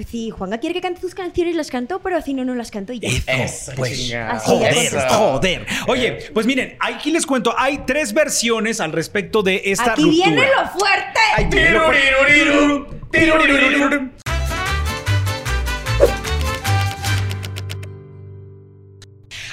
[0.00, 2.70] pues sí, Juanga quiere que cante tus canciones, las canto, pero si no, no las
[2.70, 3.10] canto y ya.
[3.26, 4.10] Eso, pues.
[4.14, 5.66] Así Joder, joder.
[5.88, 10.26] Oye, pues miren, aquí les cuento, hay tres versiones al respecto de esta Aquí ruptura.
[10.26, 11.20] viene lo fuerte.
[11.36, 12.00] Ahí viene lo fuerte.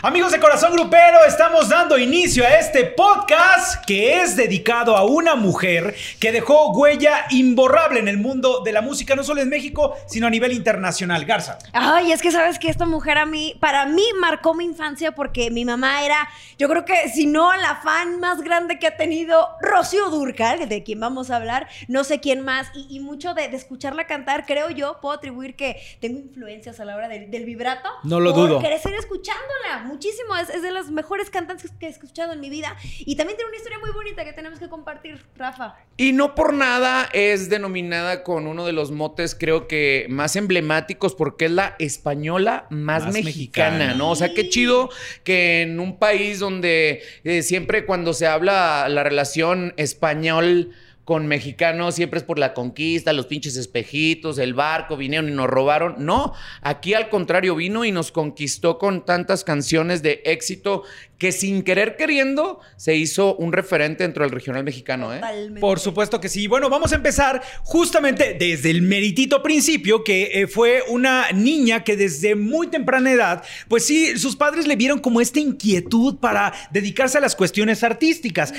[0.03, 5.35] Amigos de Corazón Grupero, estamos dando inicio a este podcast que es dedicado a una
[5.35, 9.95] mujer que dejó huella imborrable en el mundo de la música, no solo en México,
[10.05, 11.25] sino a nivel internacional.
[11.25, 11.57] Garza.
[11.73, 15.49] Ay, es que sabes que esta mujer a mí, para mí marcó mi infancia porque
[15.49, 16.29] mi mamá era,
[16.59, 20.83] yo creo que si no la fan más grande que ha tenido Rocío Durcal, de
[20.83, 24.45] quien vamos a hablar, no sé quién más, y, y mucho de, de escucharla cantar,
[24.45, 27.89] creo yo, puedo atribuir que tengo influencias a la hora del, del vibrato.
[28.03, 28.59] No lo por dudo.
[28.59, 32.75] crecer escuchándola, muchísimo, es, es de las mejores cantantes que he escuchado en mi vida,
[32.99, 35.75] y también tiene una historia muy bonita que tenemos que compartir, Rafa.
[35.97, 41.15] Y no por nada es denominada con uno de los motes, creo que más emblemáticos,
[41.15, 43.93] porque es la española más, Más mexicana, mexicana.
[43.95, 44.11] ¿no?
[44.11, 44.89] O sea, qué chido
[45.23, 50.75] que en un país donde eh, siempre cuando se habla la relación español
[51.07, 55.47] con mexicano siempre es por la conquista, los pinches espejitos, el barco, vinieron y nos
[55.47, 55.95] robaron.
[55.99, 60.83] No, aquí al contrario vino y nos conquistó con tantas canciones de éxito
[61.17, 65.19] que sin querer queriendo se hizo un referente dentro del regional mexicano, ¿eh?
[65.19, 65.61] Totalmente.
[65.61, 66.45] Por supuesto que sí.
[66.47, 71.95] Bueno, vamos a empezar justamente desde el meritito principio, que eh, fue una niña que
[71.95, 77.17] desde muy temprana edad, pues sí, sus padres le vieron como esta inquietud para dedicarse
[77.17, 78.53] a las cuestiones artísticas.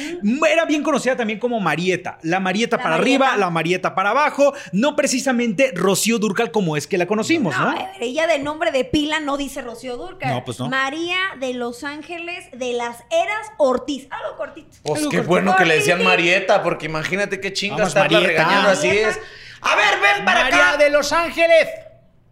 [0.50, 2.18] Era bien conocida también como Marieta.
[2.22, 3.24] La Marieta La para Marieta.
[3.26, 4.52] arriba, la Marieta para abajo.
[4.72, 7.64] No precisamente Rocío Durcal como es que la conocimos, ¿no?
[7.64, 10.30] No, a ver, ella de nombre de pila no dice Rocío Durcal.
[10.32, 10.68] No, pues no.
[10.68, 14.06] María de Los Ángeles de las Eras Ortiz.
[14.10, 14.68] Algo cortito.
[14.82, 15.32] Pues Algo qué cortito.
[15.32, 16.02] bueno que le decían.
[16.04, 18.42] Marieta, porque imagínate qué chingas estarla Marieta.
[18.44, 19.18] regañando así es.
[19.60, 20.76] A ver, ven para María acá.
[20.78, 21.66] de Los Ángeles.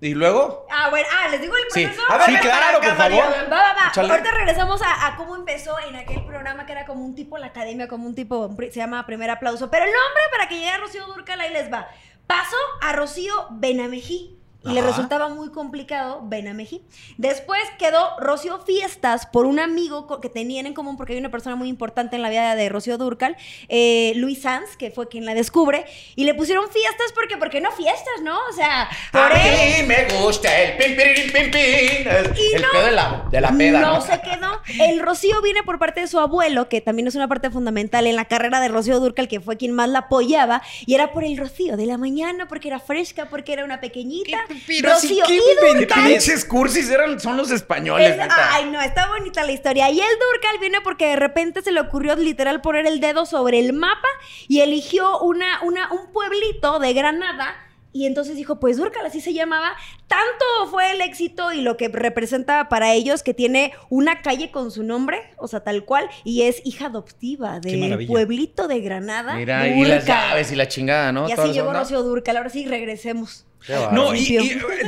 [0.00, 1.84] Y luego, Ah, bueno, ah, les digo el Sí.
[1.86, 2.02] proceso.
[2.10, 3.24] A ver, Sí, claro, por favor.
[3.50, 3.88] Va, va, va.
[3.88, 4.10] Échale.
[4.10, 7.46] Ahorita regresamos a, a cómo empezó en aquel programa que era como un tipo la
[7.46, 9.70] academia, como un tipo, se llama Primer Aplauso.
[9.70, 11.88] Pero el nombre para que llegue a Rocío Durcal, ahí les va.
[12.26, 14.35] Pasó a Rocío Benamejí.
[14.68, 16.82] Y le resultaba muy complicado Benamejí.
[17.18, 21.56] Después quedó Rocío Fiestas por un amigo que tenían en común, porque hay una persona
[21.56, 23.36] muy importante en la vida de Rocío Durcal,
[23.68, 25.84] eh, Luis Sanz, que fue quien la descubre.
[26.14, 28.36] Y le pusieron fiestas porque, porque no fiestas, ¿no?
[28.50, 29.82] O sea, por a él.
[29.82, 32.08] mí me gusta el pim, pim, pim, pim.
[32.08, 33.94] El, Y el no- pedo de la, de la peda, ¿no?
[33.96, 34.60] No se quedó.
[34.84, 38.16] El Rocío viene por parte de su abuelo, que también es una parte fundamental en
[38.16, 40.62] la carrera de Rocío Durcal, que fue quien más la apoyaba.
[40.86, 44.38] Y era por el Rocío de la mañana, porque era fresca, porque era una pequeñita.
[44.82, 45.40] Rocío y Qué
[45.78, 46.04] Durcal.
[46.06, 49.90] pinches cursis eran, son los españoles, Es- ay, no, está bonita la historia.
[49.90, 53.58] Y el Durcal viene porque de repente se le ocurrió literal poner el dedo sobre
[53.58, 54.08] el mapa
[54.48, 57.54] y eligió una, una, un pueblito de Granada.
[57.92, 59.74] Y entonces dijo, pues Durcal, así se llamaba.
[60.06, 64.70] Tanto fue el éxito y lo que representa para ellos que tiene una calle con
[64.70, 69.34] su nombre, o sea, tal cual, y es hija adoptiva del pueblito de Granada.
[69.36, 71.26] Mira, y las llaves y la chingada, ¿no?
[71.26, 71.72] Y así llegó.
[71.72, 72.36] Rocío Durcal.
[72.36, 73.45] Ahora sí, regresemos.
[73.92, 74.38] No, y,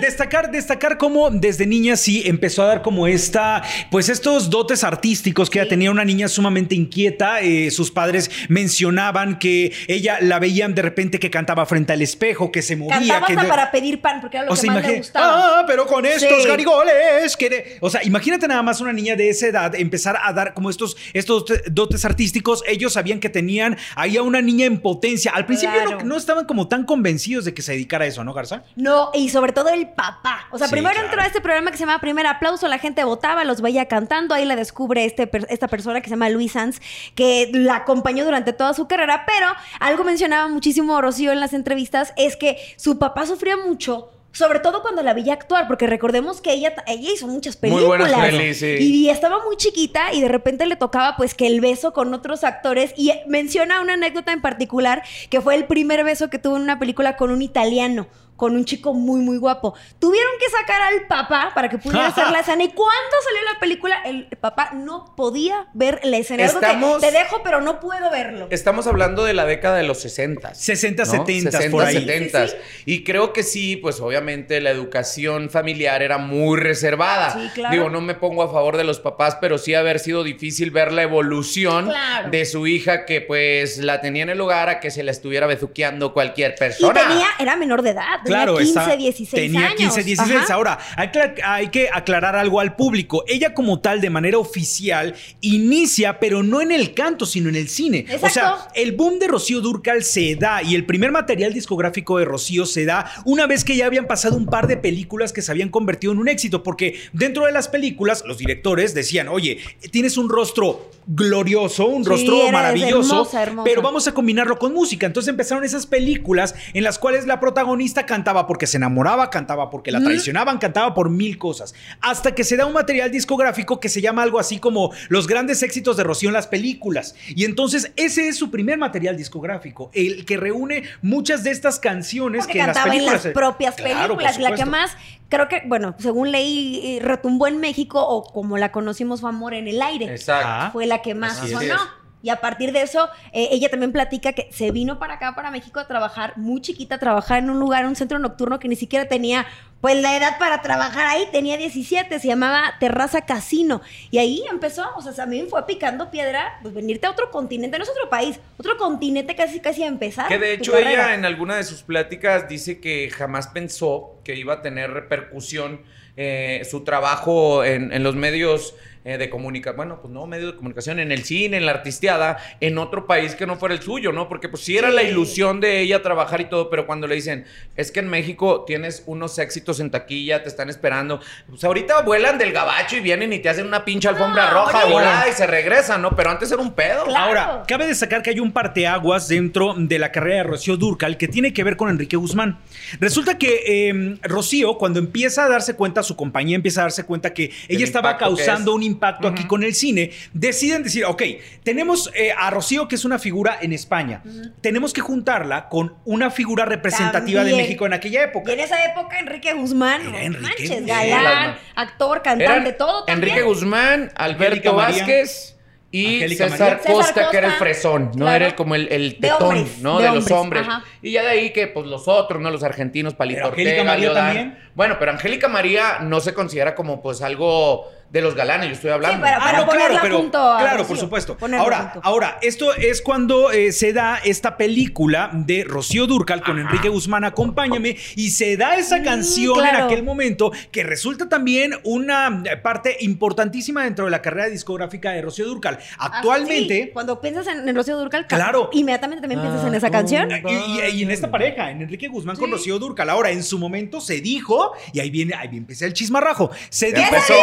[0.01, 5.51] destacar, destacar cómo desde niña sí empezó a dar como esta, pues estos dotes artísticos
[5.51, 7.41] que ella tenía una niña sumamente inquieta.
[7.41, 12.53] eh, sus padres mencionaban que ella la veían de repente que cantaba frente al espejo,
[12.53, 12.99] que se movía.
[12.99, 14.97] Cantaba que hasta de- para pedir pan, porque era lo o que sea, más le
[14.99, 15.61] gustaba.
[15.61, 16.49] ah, pero con estos Sí.
[16.49, 17.37] garigoles.
[17.37, 20.55] que de- o sea, imagínate nada más una niña de esa edad empezar a dar
[20.55, 22.63] como estos, estos dotes artísticos.
[22.67, 25.33] Ellos sabían que tenían ahí a una niña en potencia.
[25.35, 28.58] Al principio no estaban como tan convencidos de que se dedicara a eso, ¿no, Garza?
[28.77, 30.47] No, y sobre todo el papá.
[30.51, 31.09] O sea, Sí, primero claro.
[31.09, 34.35] entró a este programa que se llama Primer Aplauso, la gente votaba, los veía cantando,
[34.35, 36.81] ahí la descubre este, esta persona que se llama Luis Sanz,
[37.15, 39.47] que la acompañó durante toda su carrera, pero
[39.81, 44.11] algo mencionaba muchísimo Rocío en las entrevistas, es que su papá sufría mucho.
[44.31, 48.11] Sobre todo cuando la veía actuar, porque recordemos que ella, ella hizo muchas Muy películas.
[48.11, 48.77] buenas pelis, sí.
[48.79, 52.45] Y estaba muy chiquita y de repente le tocaba pues que el beso con otros
[52.45, 52.93] actores.
[52.97, 56.79] Y menciona una anécdota en particular que fue el primer beso que tuvo en una
[56.79, 58.07] película con un italiano.
[58.39, 59.75] Con un chico muy, muy guapo.
[59.99, 62.63] Tuvieron que sacar al papá para que pudiera hacer la escena.
[62.65, 66.45] Y cuando salió la película, el papá no podía ver la escena.
[66.45, 68.47] Que Estamos- te dejo, pero no puedo verlo.
[68.51, 70.55] Estamos hablando de la década de los 60.
[70.55, 71.95] 60, 70, por ahí.
[71.99, 72.47] 70.
[72.49, 72.55] Sí,
[72.87, 77.33] Y creo que sí, pues obviamente la educación familiar era muy reservada.
[77.33, 77.75] Sí, claro.
[77.75, 80.93] Digo, no me pongo a favor de los papás, pero sí haber sido difícil ver
[80.93, 82.31] la evolución Claro.
[82.31, 85.49] de su hija que pues la tenía en el hogar a que se la estuviera
[85.49, 87.01] bezuqueando cualquier Y persona.
[87.09, 88.21] tenía, era menor de edad.
[88.29, 89.77] Claro, tenía 15, está- 16 tenía años.
[89.95, 90.37] 15, 16.
[90.45, 90.55] Ajá.
[90.55, 93.25] Ahora, hay que, hay que aclarar algo al público.
[93.27, 97.69] Ella como tal, de manera oficial, inicia, pero no en el canto, sino en el
[97.69, 98.05] cine.
[98.15, 98.69] O sea, Exacto.
[98.75, 102.85] el boom de Rocío Durcal se da y el primer material discográfico de Rocío se
[102.85, 106.13] da una vez que ya habían pasado un par de películas que se habían convertido
[106.13, 109.59] en un éxito, porque dentro de las películas los directores decían, oye,
[109.91, 113.65] tienes un rostro glorioso, un Sí, rostro maravilloso, hermosa, hermosa.
[113.65, 115.07] pero vamos a combinarlo con música.
[115.07, 119.91] Entonces empezaron esas películas en las cuales la protagonista cantaba porque se enamoraba, cantaba porque
[119.91, 121.75] la traicionaban, cantaba por mil cosas.
[122.01, 125.63] Hasta que se da un material discográfico que se llama algo así como los grandes
[125.63, 127.15] éxitos de Rocío en las películas.
[127.29, 132.41] Y entonces ese es su primer material discográfico, el que reúne muchas de estas canciones
[132.45, 133.25] Porque que en las cantaba en películas.
[133.25, 134.39] las propias Claro, películas.
[134.39, 134.93] la que más,
[135.29, 139.55] creo que, bueno, según leí, eh, retumbó en México, o como la conocimos, fue Amor
[139.55, 140.07] en el Aire.
[140.07, 140.73] Exacto.
[140.73, 141.77] Fue la que más Así sonó.
[142.23, 145.51] Y a partir de eso, eh, ella también platica que se vino para acá, para
[145.51, 148.75] México, a trabajar muy chiquita, a trabajar en un lugar, un centro nocturno que ni
[148.75, 149.47] siquiera tenía,
[149.81, 151.29] pues, la edad para trabajar ahí.
[151.31, 153.81] Tenía 17, se llamaba Terraza Casino.
[154.11, 157.85] Y ahí empezó, o sea, también fue picando piedra, pues, venirte a otro continente, no
[157.85, 160.27] es otro país, otro continente casi, casi a empezar.
[160.27, 160.91] Que de hecho carrera.
[160.91, 165.83] ella en alguna de sus pláticas dice que jamás pensó que iba a tener repercusión
[166.17, 170.57] eh, su trabajo en, en los medios eh, de comunicación, bueno, pues no, medios de
[170.57, 174.13] comunicación, en el cine, en la artisteada, en otro país que no fuera el suyo,
[174.13, 174.29] ¿no?
[174.29, 174.95] Porque pues sí era Sí.
[174.95, 177.45] la ilusión de ella trabajar y todo, pero cuando le dicen,
[177.77, 182.39] es que en México tienes unos éxitos en taquilla, te están esperando, pues ahorita vuelan
[182.39, 185.47] del gabacho y vienen y te hacen una pinche alfombra No, roja volada y se
[185.47, 186.15] regresan, ¿no?
[186.17, 187.05] Pero antes era un pedo.
[187.05, 187.19] Claro.
[187.25, 191.29] Ahora, cabe destacar que hay un parteaguas dentro de la carrera de Rocío Durcal que
[191.29, 192.59] tiene que ver con Enrique Guzmán.
[193.01, 197.33] Resulta que eh, Rocío, cuando empieza a darse cuenta, su compañía empieza a darse cuenta
[197.35, 201.23] que ella estaba impacto que causando impacto aquí con el cine, deciden decir, ok,
[201.63, 204.23] tenemos eh, a Rocío, que es una figura en España,
[204.61, 207.55] tenemos que juntarla con una figura representativa de.
[207.55, 208.53] México en aquella Y época.
[208.53, 211.09] en esa época, Enrique Guzmán, Era no Enrique manches, Guzmán.
[211.11, 213.29] galán, actor, cantante, Eran todo también.
[213.31, 214.75] Enrique Guzmán, Alberto.
[214.75, 215.57] Vázquez
[215.91, 216.81] y Angélica César.
[216.87, 218.25] Costa, César que era el fresón, ¿no?
[218.25, 218.37] claro.
[218.37, 219.99] Era el- como el, el De tetón, hombres, ¿no?
[219.99, 220.85] de De, los hombres, ajá.
[221.01, 222.51] Y ya de ahí que, pues, los otros, ¿no?
[222.51, 224.27] Los argentinos, Palito Ortega, María Leodán.
[224.27, 224.59] también.
[224.75, 228.91] Bueno, pero Angélica María no se considera como, pues, algo de los galanes, yo estoy
[228.91, 229.23] hablando.
[229.23, 230.89] pero- Ah, no, ponerla junto a claro, Rocío.
[230.89, 231.37] por supuesto.
[231.37, 236.59] Ponerla Ahora, ahora, esto es cuando eh, se da esta película de Rocío Durcal con
[236.59, 239.85] Enrique Guzmán, Acompáñame, y se da esa canción en Mm, claro.
[239.85, 245.21] aquel momento que resulta también una eh, parte importantísima dentro de la carrera discográfica de
[245.23, 245.79] Rocío Durcal.
[245.99, 246.85] Ah, Actualmente...
[246.85, 248.71] sí, cuando piensas en, en Rocío Durcal, ca- Claro.
[248.73, 250.31] inmediatamente también piensas en Ah, esa canción.
[250.31, 252.53] Y, y- y en esta pareja, en Enrique Guzmán con Sí.
[252.53, 253.11] Rocío Durcal.
[253.11, 256.51] Ahora, en su momento se dijo, y ahí viene, ahí empieza el chismarrajo.
[256.71, 257.35] Se dijo empezó.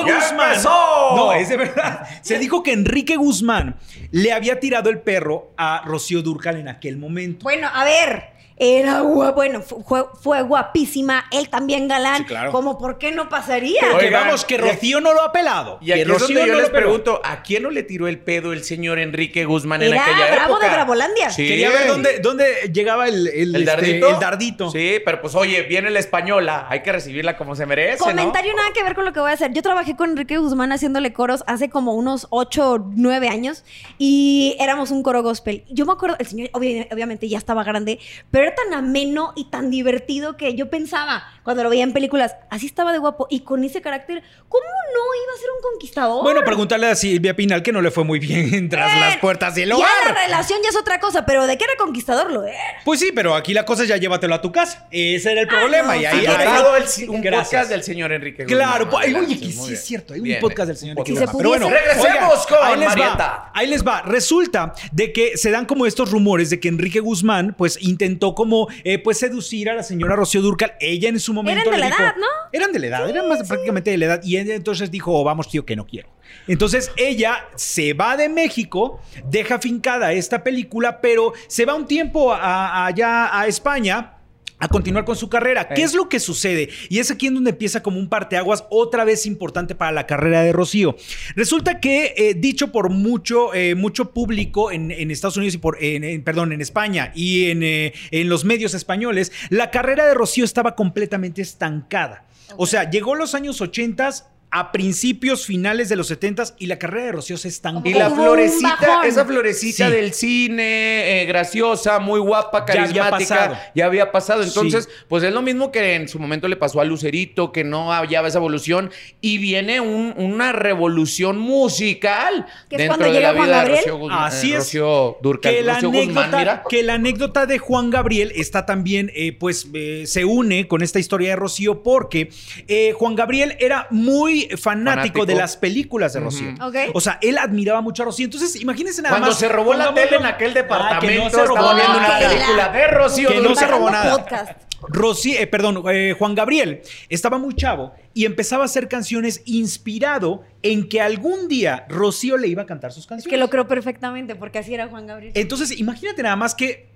[0.00, 0.48] Enrique Guzmán.
[0.50, 1.16] empezó.
[1.16, 2.06] No, es de verdad.
[2.22, 3.76] Se dijo que Enrique Guzmán
[4.10, 7.44] le había tirado el perro a Rocío Durcal en aquel momento.
[7.44, 8.39] Bueno, a ver.
[8.62, 12.18] Era guapo, bueno, fu- fue, fue guapísima, él también galán.
[12.18, 12.52] Sí, claro.
[12.52, 13.80] Como, ¿por qué no pasaría?
[14.12, 15.78] Vamos, que Rocío no lo ha pelado.
[15.80, 18.06] Y aquí que es donde Rocío yo no les pregunto, ¿a quién no le tiró
[18.06, 20.66] el pedo el señor Enrique Guzmán en aquella bravo época?
[20.68, 21.30] de Bravolandia.
[21.30, 21.48] Sí.
[21.48, 24.08] Quería ver dónde, dónde llegaba el, el, ¿El este, dardito?
[24.10, 24.70] el dardito.
[24.70, 28.04] Sí, pero pues oye, viene la española, hay que recibirla como se merece, ¿no?
[28.04, 29.52] Comentario nada que ver con lo que voy a hacer.
[29.54, 33.64] Yo trabajé con Enrique Guzmán haciéndole coros hace como unos 8 o 9 años
[33.96, 35.64] y éramos un coro gospel.
[35.70, 37.98] Yo me acuerdo, el señor obvi- obviamente ya estaba grande,
[38.30, 42.36] pero era tan ameno y tan divertido que yo pensaba cuando lo veía en películas,
[42.50, 44.64] así estaba de guapo y con ese carácter, ¿cómo
[44.94, 46.22] no iba a ser un conquistador?
[46.22, 49.54] Bueno, preguntarle a Silvia Pinal que no le fue muy bien tras Eh, las puertas
[49.54, 49.88] del Ya hogar.
[50.06, 52.58] la relación ya es otra cosa, pero de que era conquistador lo era.
[52.84, 54.86] Pues sí, pero aquí la cosa es ya llévatelo a tu casa.
[54.90, 55.92] Ese era el problema.
[55.92, 57.48] Ah, no, y ahí, el- un Gracias.
[57.48, 58.58] podcast del señor Enrique Guzmán.
[58.58, 61.20] Claro, pues, oye, que sí es cierto, hay un Bien, podcast del señor un Enrique.
[61.20, 61.36] Guzmán.
[61.38, 61.70] Pero bueno.
[61.70, 64.02] Regresemos con ahí les va, ahí les va.
[64.02, 68.68] Resulta de que se dan como estos rumores de que Enrique Guzmán, pues, intentó como,
[68.84, 70.72] eh, pues, seducir a la señora Rocío Durcal.
[70.80, 72.26] Ella en su momento Eran de le la dijo- edad, ¿no?
[72.52, 74.20] Eran de la edad, eran más prácticamente de la edad.
[74.24, 76.08] Y ella entonces dijo, "Oh, vamos, tío, que no quiero.
[76.48, 82.32] Entonces ella se va de México, deja fincada esta película, pero se va un tiempo
[82.32, 84.14] a- allá a España
[84.60, 85.68] a continuar con su carrera.
[85.68, 86.68] ¿Qué es lo que sucede?
[86.88, 90.42] Y es aquí en donde empieza como un parteaguas otra vez importante para la carrera
[90.42, 90.96] de Rocío.
[91.34, 95.82] Resulta que, eh, dicho por mucho, eh, mucho público en, en Estados Unidos y por,
[95.82, 100.14] en- en- perdón, en España y en, eh, en los medios españoles, la carrera de
[100.14, 102.26] Rocío estaba completamente estancada.
[102.56, 104.10] O sea, llegó los años 80
[104.52, 107.88] a principios finales de los 70 y la carrera de Rocío se estancó.
[107.88, 109.92] Y la florecita, esa florecita Sí.
[109.92, 113.56] del cine, eh, graciosa, muy guapa, Ya había carismática, pasado.
[113.74, 114.42] ya había pasado.
[114.42, 115.04] Entonces, Sí.
[115.08, 118.26] pues es lo mismo que en su momento le pasó a Lucerito, que no hallaba
[118.28, 118.90] esa evolución.
[119.20, 123.70] Y viene un- una revolución musical Que es dentro de la Juan vida de.
[123.76, 124.24] Rocío Guzmán.
[124.24, 124.58] Así eh, es.
[124.58, 125.54] Rocío Durcal.
[125.54, 126.62] que la, Rocío anécdota, Guzmán, mira.
[126.68, 130.98] que la anécdota de Juan Gabriel está también, eh, pues, eh, se une con esta
[130.98, 132.30] historia de Rocío porque
[132.66, 135.26] eh, Juan Gabriel era muy fanático, Fanático.
[135.26, 136.54] de las películas de Rocío.
[136.94, 138.24] O sea, él admiraba mucho a Rocío.
[138.24, 139.38] Entonces, imagínense nada Cuando más.
[139.38, 142.18] se robó la tele en aquel Ah, que departamento, no se robó estaba viendo nada.
[142.18, 144.16] una película de Rocío Que no se robó nada.
[144.18, 144.52] podcast.
[144.88, 146.80] Rosy, eh, perdón, eh, Juan Gabriel
[147.10, 152.48] estaba muy chavo y empezaba a hacer canciones inspirado en que algún día Rocío le
[152.48, 153.30] iba a cantar sus Es canciones.
[153.30, 155.32] que lo creo perfectamente, porque así era Juan Gabriel.
[155.36, 156.89] Entonces, imagínate nada más que,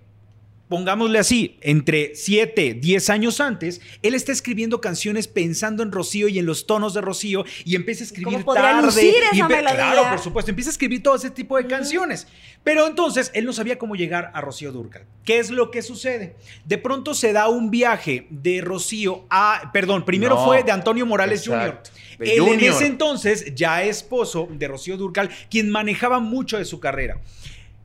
[0.68, 6.38] pongámosle así, entre 7, 10 años antes, él está escribiendo canciones pensando en Rocío y
[6.38, 8.86] en los tonos de Rocío y empieza a escribir ¿Cómo podría tarde.
[8.86, 9.74] lucir y esa empe- melodía?
[9.74, 12.26] Claro, por supuesto, empieza a escribir todo ese tipo de canciones.
[12.64, 15.04] Pero entonces él no sabía cómo llegar a Rocío Durcal.
[15.24, 16.34] ¿Qué es lo que sucede?
[16.64, 21.04] De pronto se da un viaje de Rocío a, perdón, primero No, fue de Antonio
[21.04, 21.46] Morales.
[21.46, 21.82] Jr.
[22.20, 27.20] Él en ese entonces, ya esposo de Rocío Durcal, quien manejaba mucho de su carrera.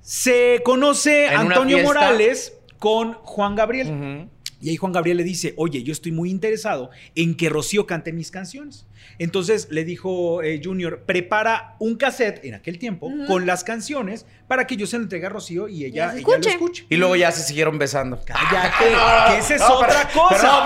[0.01, 1.79] Se conoce En Antonio.
[1.83, 4.29] Morales con Juan Gabriel.
[4.61, 8.11] Y ahí Juan Gabriel le dice, oye, yo estoy muy interesado en que Rocío cante
[8.11, 8.85] mis canciones.
[9.17, 14.65] Entonces le dijo eh, Junior, prepara un cassette en aquel tiempo con las canciones para
[14.65, 16.85] que yo se lo entregue a Rocío y ella, lo escuche.
[16.89, 18.19] Y luego ya se siguieron besando.
[18.25, 20.29] Cállate, no, que esa es no, otra cosa.
[20.35, 20.65] Perdón,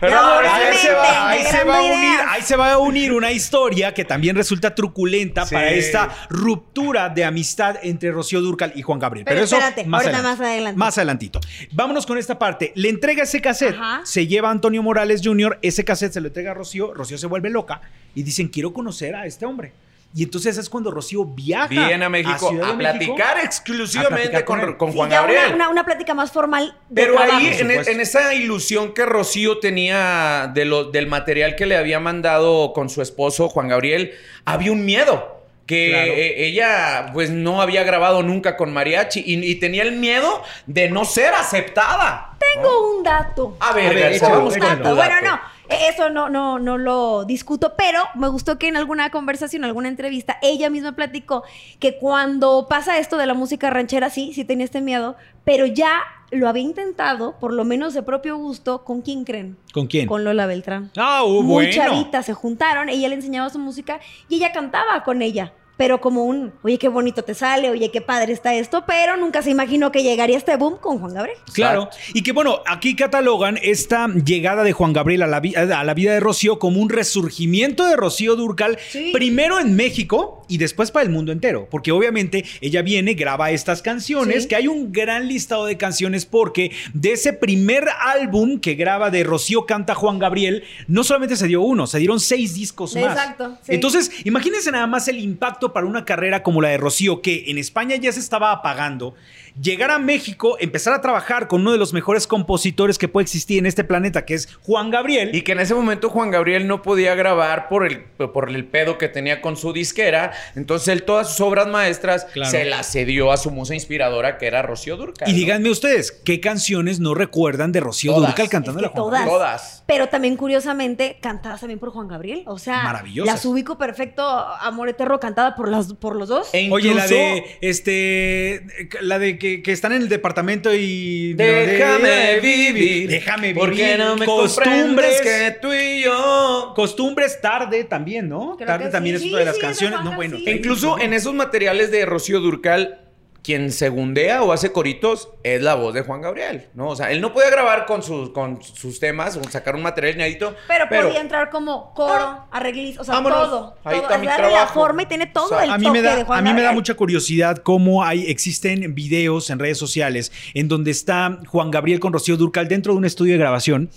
[0.00, 0.44] perdón.
[0.46, 2.26] Ahí se, va, ahí, se integrando va a unir, ideas.
[2.30, 5.54] ahí se va a unir una historia que también resulta truculenta Sí.
[5.54, 9.24] para esta ruptura de amistad entre Rocío Durcal y Juan Gabriel.
[9.24, 10.40] Pero, Pero eso espérate, más ahorita adelante.
[10.40, 10.78] más adelante.
[10.78, 11.40] Más adelantito.
[11.72, 12.72] Vámonos con esta parte.
[12.74, 14.00] Le entrega ese cassette, Ajá.
[14.04, 17.26] se lleva a Antonio Morales Jr., ese cassette se lo entrega a Rocío, Rocío se
[17.26, 17.80] vuelve loca
[18.14, 19.72] y dicen, quiero conocer a este hombre.
[20.14, 23.16] Y entonces es cuando Rocío viaja Viene a México Ciudad a, de México.
[23.16, 25.44] platicar a exclusivamente platicar con con, con Sí, Juan ya Gabriel.
[25.48, 26.74] Una, una, una plática más formal.
[26.88, 27.36] de Pero trabajo.
[27.36, 27.90] ahí, en, supuesto.
[27.92, 32.88] en esa ilusión que Rocío tenía de lo, del material que le había mandado con
[32.88, 34.12] su esposo Juan Gabriel,
[34.46, 35.34] había un miedo.
[35.66, 36.12] Que Claro.
[36.12, 40.88] eh, ella, pues, no había grabado nunca con mariachi y, y tenía el miedo de
[40.88, 42.36] no ser aceptada.
[42.54, 43.56] Tengo un dato.
[43.60, 44.94] A ver, A ver, échalo, vamos con tu dato.
[44.94, 49.64] Bueno, no, eso no, no, no lo discuto, pero me gustó que en alguna conversación,
[49.64, 51.44] alguna entrevista, ella misma platicó
[51.78, 56.02] que cuando pasa esto de la música ranchera, sí, sí tenía este miedo, pero ya
[56.30, 59.56] lo había intentado, por lo menos de propio gusto, ¿con quién creen?
[59.72, 60.06] ¿Con quién?
[60.06, 60.90] Con Lola Beltrán.
[60.96, 61.72] Ah, uh, Muy bueno.
[61.72, 65.52] chavita, se juntaron, ella le enseñaba su música y ella cantaba con ella.
[65.76, 69.42] Pero como un, oye, qué bonito te sale, oye, qué padre está esto, pero nunca
[69.42, 71.36] se imaginó que llegaría este boom con Juan Gabriel.
[71.52, 71.90] Claro.
[72.14, 75.94] Y que bueno, aquí catalogan esta llegada de Juan Gabriel a la, vi- a la
[75.94, 79.10] vida de Rocío como un resurgimiento de Rocío Durcal, Sí.
[79.12, 81.68] primero en México y después para el mundo entero.
[81.70, 84.48] Porque obviamente ella viene, graba estas canciones, Sí.
[84.48, 89.24] que hay un gran listado de canciones porque de ese primer álbum que graba de
[89.24, 93.04] Rocío canta Juan Gabriel, no solamente se dio uno, se dieron seis discos más.
[93.04, 93.74] Exacto, sí.
[93.74, 97.58] Entonces, imagínense nada más el impacto para una carrera como la de Rocío, que en
[97.58, 99.14] España ya se estaba apagando.
[99.60, 103.58] Llegar a México, empezar a trabajar con uno de los mejores compositores que puede existir
[103.58, 105.34] en este planeta, que es Juan Gabriel.
[105.34, 108.98] Y que en ese momento Juan Gabriel no podía grabar por el, por el pedo
[108.98, 110.32] que tenía con su disquera.
[110.56, 112.50] Entonces él todas sus obras maestras Claro.
[112.50, 115.26] se las cedió a su musa inspiradora, que era Rocío Durcal.
[115.26, 115.38] Y ¿no?
[115.38, 118.28] díganme ustedes, ¿qué canciones no recuerdan de Rocío Todas.
[118.28, 119.20] Durcal cantando Es la Juan todas.
[119.20, 119.38] Gabriel?
[119.38, 119.84] Todas.
[119.86, 122.42] Pero también, curiosamente, cantadas también por Juan Gabriel.
[122.46, 126.48] O sea, las ubico perfecto, Amor Eterno, cantada por, las, por los dos.
[126.52, 128.66] E Oye, la de este
[129.00, 133.08] la de que, que están en el departamento y Déjame vivir.
[133.08, 133.60] Déjame vivir.
[133.60, 136.72] Porque no me costumbres costumbres que tú y yo.
[136.74, 138.56] Costumbres tarde también, ¿no?
[138.56, 139.26] Creo tarde que también sí.
[139.26, 140.00] es otra de las sí, canciones.
[140.04, 140.36] No, bueno.
[140.44, 143.05] E incluso en esos materiales de Rocío Durcal,
[143.46, 146.88] quien segundea o hace coritos es la voz de Juan Gabriel, ¿no?
[146.88, 150.16] O sea, él no podía grabar con sus, con sus temas o sacar un material
[150.16, 150.56] inédito.
[150.66, 153.48] pero, podía entrar como coro, arreglista, o sea, vámonos.
[153.48, 153.76] todo.
[153.84, 154.74] Ahí todo está mi darle la trabajo.
[154.74, 156.42] forma y tiene todo O sea, el a mí toque me da, de Juan a
[156.42, 161.38] mí me da mucha curiosidad cómo hay, existen videos en redes sociales en donde está
[161.46, 163.90] Juan Gabriel con Rocío Durcal dentro de un estudio de grabación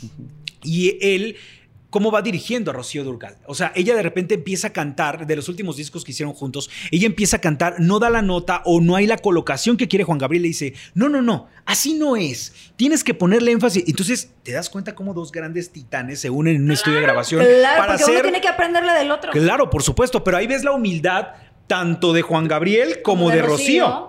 [0.64, 1.38] y él
[1.90, 3.38] cómo va dirigiendo a Rocío Durcal.
[3.46, 6.70] O sea, ella de repente empieza a cantar, de los últimos discos que hicieron juntos,
[6.92, 10.04] ella empieza a cantar, no da la nota o no hay la colocación que quiere
[10.04, 13.84] Juan Gabriel, le dice, no, no, no, así no es, tienes que ponerle énfasis.
[13.88, 17.44] Entonces, te das cuenta cómo dos grandes titanes se unen en un estudio de grabación
[17.44, 19.32] Claro, para porque uno tiene que aprenderle del otro.
[19.32, 21.28] Claro, por supuesto, pero ahí ves la humildad
[21.68, 24.09] tanto de Juan Gabriel como, de, Rocío.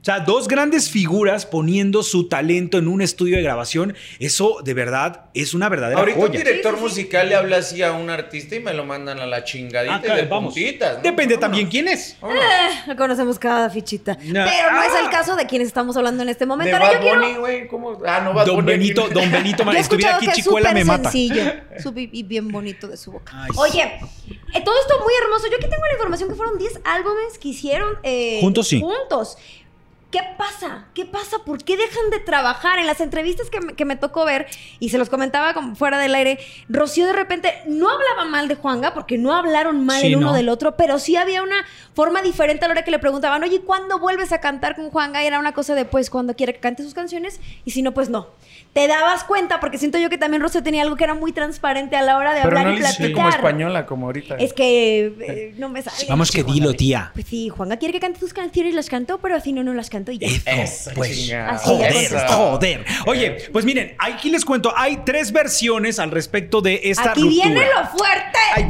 [0.00, 4.72] O sea, dos grandes figuras poniendo su talento en un estudio de grabación, eso de
[4.72, 7.00] verdad es una verdadera Ahorita un director Sí, sí, sí.
[7.00, 10.00] musical le habla así a un artista y me lo mandan a la chingadita Ah,
[10.00, 10.54] claro, de vamos.
[10.54, 10.96] puntitas.
[10.96, 11.02] ¿no?
[11.02, 11.40] Depende Vámonos.
[11.40, 12.16] también quién es.
[12.22, 14.14] Eh, conocemos cada fichita.
[14.14, 14.20] No.
[14.44, 15.00] Pero no es Ah.
[15.04, 16.76] el caso de quienes estamos hablando en este De momento.
[16.76, 17.20] Ahora Bad yo quiero...
[17.20, 17.68] Bunny, güey.
[17.68, 17.98] ¿Cómo?
[18.06, 18.66] Ah, no, Bad Don Bunny.
[18.72, 21.10] Benito, Don Benito, he estuviera aquí Chicuela me mata.
[21.10, 21.42] sencillo.
[22.12, 23.32] Y bien bonito de su boca.
[23.34, 23.50] Ay.
[23.56, 25.46] Oye, eh, todo esto muy hermoso.
[25.50, 28.80] Yo aquí tengo la información que fueron 10 álbumes que hicieron eh, Juntos, sí.
[28.80, 29.36] Juntos.
[30.10, 30.86] ¿Qué pasa?
[30.92, 31.38] ¿Qué pasa?
[31.44, 32.78] ¿Por qué dejan de trabajar?
[32.80, 34.46] En las entrevistas que me, que me tocó ver,
[34.80, 36.38] y se los comentaba como fuera del aire,
[36.68, 40.28] Rocío de repente no hablaba mal de Juanga, porque no hablaron mal Sí, el uno
[40.28, 40.32] ¿no?
[40.32, 41.64] del otro, pero sí había una
[41.94, 45.22] forma diferente a la hora que le preguntaban, oye, ¿cuándo vuelves a cantar con Juanga?
[45.22, 47.92] Y era una cosa de, pues, cuando quiera que cante sus canciones, y si no,
[47.92, 48.28] pues no.
[48.72, 51.96] Te dabas cuenta, porque siento yo que también Rocío tenía algo que era muy transparente
[51.96, 53.12] a la hora de Pero hablar no y platicar.
[53.12, 54.36] como española, como ahorita.
[54.36, 56.06] Es que eh, no me sale.
[56.08, 57.10] Vamos que dilo, tía.
[57.14, 59.90] Pues sí, Juanga quiere que cante sus canciones, las canto, pero si no, no las
[60.08, 60.28] y ya.
[60.46, 61.16] Eso, pues.
[61.16, 61.58] chingada.
[61.58, 62.84] Joder, joder.
[63.06, 67.44] Oye, pues miren, aquí les cuento, hay tres versiones al respecto de esta Aquí ruptura.
[67.44, 68.38] viene lo fuerte.
[68.54, 68.68] Ay.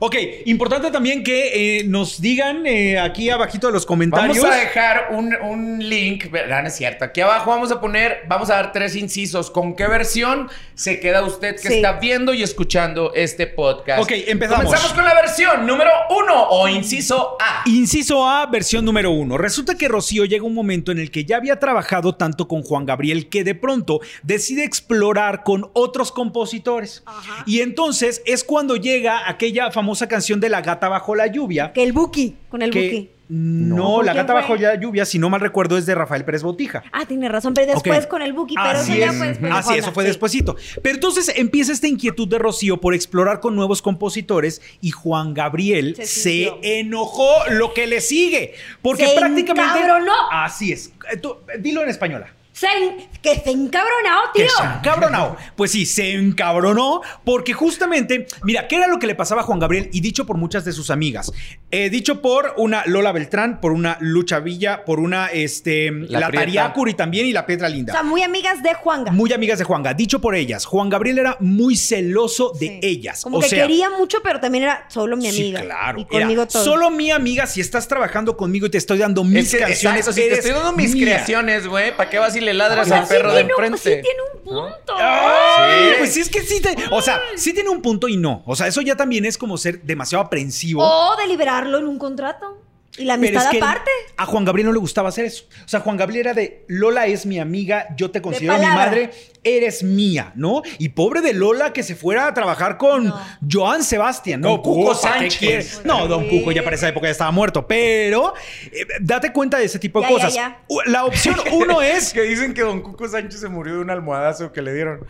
[0.00, 0.14] Ok,
[0.46, 4.38] importante también que eh, nos digan eh, aquí abajito de los comentarios.
[4.40, 6.62] Vamos a dejar un, un link, ¿verdad?
[6.62, 7.04] No es cierto.
[7.04, 9.50] Aquí abajo vamos a poner, vamos a dar tres incisos.
[9.50, 11.74] ¿Con qué versión se queda usted que Sí.
[11.74, 14.00] está viendo y escuchando este podcast?
[14.02, 14.64] Ok, empezamos.
[14.66, 17.62] Comenzamos con la versión número uno o inciso A.
[17.66, 19.38] Inciso A, versión número uno.
[19.38, 22.86] Resulta que Rocío llega un momento en el que ya había trabajado tanto con Juan
[22.86, 27.02] Gabriel que de pronto decide explorar con otros compositores.
[27.06, 27.44] Ajá.
[27.46, 31.72] Y entonces es cuando llega aquella famosa canción de La gata bajo la lluvia.
[31.72, 33.10] Que el Buki, con el Buki.
[33.28, 34.40] No, ¿Con La gata fue?
[34.42, 36.82] bajo la lluvia, si no mal recuerdo, es de Rafael Pérez Botija.
[36.92, 39.58] Ah, tiene razón, pero después con el Buki, pero Así eso ya fue después de
[39.58, 40.08] Así, eso fue sí.
[40.08, 40.56] despuesito.
[40.82, 45.96] Pero entonces empieza esta inquietud de Rocío por explorar con nuevos compositores y Juan Gabriel
[46.02, 48.54] Se enojó lo que le sigue.
[48.82, 49.78] Porque Se prácticamente.
[49.80, 50.12] encabronó.
[50.32, 50.92] Así es.
[51.12, 52.32] Eh, tú, dilo en española.
[52.58, 54.50] Se en- que se encabronó, Que tío.
[54.56, 55.36] se encabronó.
[55.56, 59.58] Pues sí, se encabronó porque justamente, mira, ¿qué era lo que le pasaba a Juan
[59.58, 59.90] Gabriel?
[59.92, 61.32] Y dicho por muchas de sus amigas.
[61.70, 66.30] Eh, dicho por una Lola Beltrán, por una Lucha Villa, por una, este, La la.
[66.30, 67.92] Tariacuri también y la Petra Linda.
[67.92, 69.10] O sea, muy amigas de Juanga.
[69.12, 69.94] Muy amigas de Juanga.
[69.94, 72.80] Dicho por ellas, Juan Gabriel era muy celoso de Sí.
[72.82, 73.22] ellas.
[73.22, 75.60] Como o que sea, quería mucho, pero también era solo mi sí, amiga.
[75.62, 76.00] claro.
[76.00, 76.64] Y conmigo Era todo.
[76.64, 80.00] Solo mi amiga, si estás trabajando conmigo y te estoy dando mis Es que, canciones.
[80.00, 81.04] exacto, si te estoy dando mis mía.
[81.04, 83.50] creaciones, güey, ¿para qué vas y le O ladras sea, al sí perro de un-
[83.50, 83.78] enfrente?
[83.78, 84.94] sí tiene un punto.
[84.96, 85.94] Ay, Sí.
[85.98, 88.42] Pues sí, es que sí, te- o sea, sí tiene un punto y no.
[88.46, 90.82] O sea, eso ya también es como ser demasiado aprensivo.
[90.82, 92.58] O de liberarlo en un contrato.
[92.98, 93.90] Y la Pero amistad es que aparte.
[94.16, 95.44] a Juan Gabriel no le gustaba hacer eso.
[95.64, 99.10] O sea, Juan Gabriel era de Lola es mi amiga, yo te considero mi madre,
[99.44, 100.62] eres mía, ¿no?
[100.78, 103.20] Y pobre de Lola que se fuera a trabajar con No.
[103.50, 104.60] Joan Sebastián, ¿no?
[104.62, 105.82] Con Cuco Puta, ¿qué Sánchez.
[105.84, 108.34] No, Don Cuco ya para esa época ya estaba muerto, pero
[108.72, 110.34] eh, date cuenta de ese tipo de Ya, cosas.
[110.34, 110.62] ya.
[110.86, 114.52] La opción uno es que dicen que Don Cuco Sánchez se murió de un almohadazo
[114.52, 115.06] que le dieron.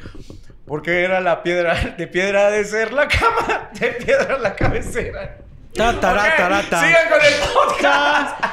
[0.66, 5.38] Porque era la piedra, de piedra de ser la cama, de piedra la cabecera.
[5.78, 6.80] Ta, tará, Ok, tará, ta.
[6.86, 8.44] Sigan con el podcast.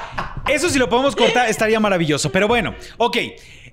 [0.47, 2.31] Eso si lo podemos cortar estaría maravilloso.
[2.31, 3.17] Pero bueno, ok.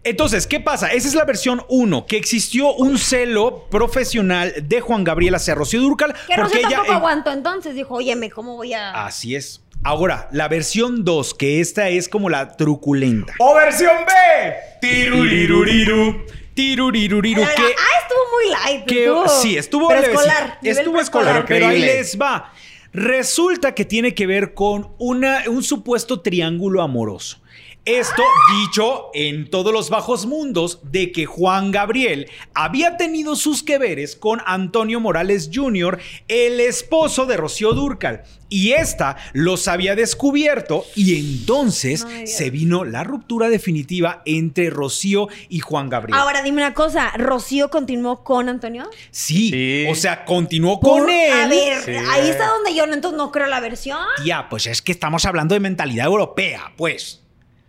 [0.05, 0.89] Entonces, ¿qué pasa?
[0.89, 5.81] Esa es la versión 1, que existió un celo profesional de Juan Gabriel hacia Rocío
[5.81, 6.15] Durcal.
[6.27, 7.75] Que Rocío ella tampoco en- aguantó entonces.
[7.75, 9.05] Dijo, óyeme, ¿cómo voy a...?
[9.05, 9.61] Así es.
[9.85, 13.35] Ahora, la versión 2, que esta es como la truculenta.
[13.39, 14.55] O versión B.
[14.81, 16.25] Tiruriruriru.
[16.55, 18.87] Tiruriruriru, que ah, estuvo muy light.
[18.87, 20.59] que estuvo sí, estuvo pero escolar.
[20.63, 22.53] Estuvo escolar, pero ahí les va.
[22.93, 27.42] Resulta que tiene que ver con una, un supuesto triángulo amoroso.
[27.85, 28.23] Esto
[28.61, 34.15] dicho en todos los bajos mundos de que Juan Gabriel había tenido sus que veres
[34.15, 38.23] con Antonio Morales Jr., el esposo de Rocío Durcal.
[38.49, 45.27] Y esta los había descubierto y entonces Ay, se vino la ruptura definitiva entre Rocío
[45.49, 46.17] y Juan Gabriel.
[46.21, 48.89] Ahora dime una cosa, ¿Rocío continuó con Antonio?
[49.11, 49.87] Sí, Sí.
[49.91, 51.33] o sea, continuó Por- con él.
[51.33, 51.91] A ver, Sí.
[52.13, 53.99] ahí está donde yo no, entonces no creo la versión.
[54.23, 57.19] Tía, pues es que estamos hablando de mentalidad europea, pues.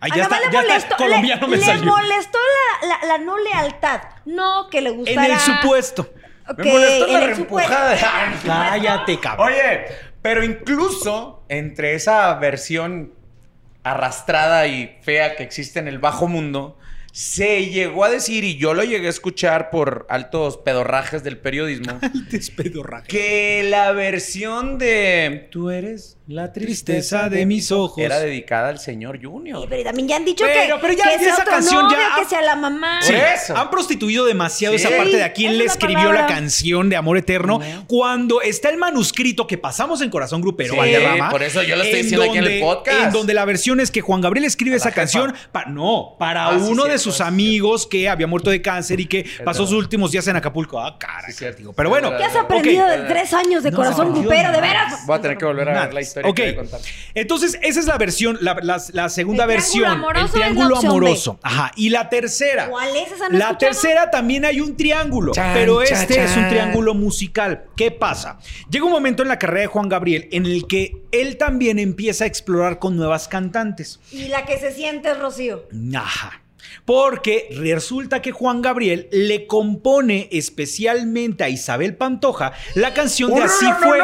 [0.04, 1.84] Ahí ya está, ya le está, molestó, colombiano le, me le salió.
[1.92, 2.38] molestó
[2.82, 4.00] la, la- la no lealtad.
[4.26, 5.26] No que le En gustara.
[5.34, 6.12] el supuesto.
[6.48, 7.96] Ok, Me molestó en la reempujada.
[8.46, 9.48] Cállate, cabrón.
[9.48, 9.84] Oye,
[10.20, 13.12] pero incluso entre esa versión
[13.82, 16.78] arrastrada y fea que existe en el bajo mundo,
[17.12, 22.00] se llegó a decir, y yo lo llegué a escuchar por altos pedorrajes del periodismo,
[22.30, 23.06] Despedorraje.
[23.06, 27.98] que la versión de tú eres La tristeza de mis ojos.
[28.02, 29.66] Era dedicada al señor Sí, Junior.
[29.68, 31.82] pero también ya han dicho Pero- que, pero ya- que ya sea esa otro canción
[31.84, 33.02] novio, ya- que sea la mamá.
[33.02, 33.54] Sí, Por eso.
[33.54, 34.82] han prostituido demasiado Sí.
[34.86, 38.70] esa parte de a quién Es le escribió la canción de Amor Eterno cuando está
[38.70, 41.28] el manuscrito que pasamos en Corazón Grupero, Sí, Valderrama.
[41.28, 43.00] por eso yo lo estoy en diciendo aquí en el podcast.
[43.04, 44.94] En donde la versión es que Juan Gabriel escribe esa jefa.
[45.02, 48.98] canción, pa- no, para Ah, sí, uno de sus amigos que había muerto de cáncer
[48.98, 49.54] y que pasó verdad.
[49.56, 50.80] sus últimos días en Acapulco.
[50.80, 51.58] Ah, cara, Sí, cierto.
[51.58, 51.72] digo.
[51.74, 52.16] Pero bueno.
[52.16, 54.50] ¿Qué has aprendido de tres años de corazón grupero?
[54.52, 55.06] ¿De veras?
[55.06, 56.34] Voy a tener que volver a ver la historia Ok.
[56.36, 56.80] que voy a contar.
[57.14, 59.86] Entonces, esa es la versión, la, la- la segunda El triángulo versión.
[59.86, 60.86] amoroso el triángulo B.
[60.88, 61.38] amoroso.
[61.42, 61.72] Ajá.
[61.76, 62.68] Y la tercera.
[62.68, 63.28] ¿Cuál es esa?
[63.28, 63.58] ¿No La escuchado?
[63.58, 67.64] tercera también hay un triángulo, Chan, pero chan, este es un triángulo musical.
[67.76, 68.38] ¿Qué pasa?
[68.70, 72.24] Llega un momento en la carrera de Juan Gabriel en el que él también empieza
[72.24, 74.00] a explorar con nuevas cantantes.
[74.12, 75.64] Y la que se siente es Rocío.
[75.96, 76.40] Ajá.
[76.84, 83.42] Porque resulta que Juan Gabriel le compone especialmente a Isabel Pantoja la canción de ¡Un
[83.42, 84.00] Así fue.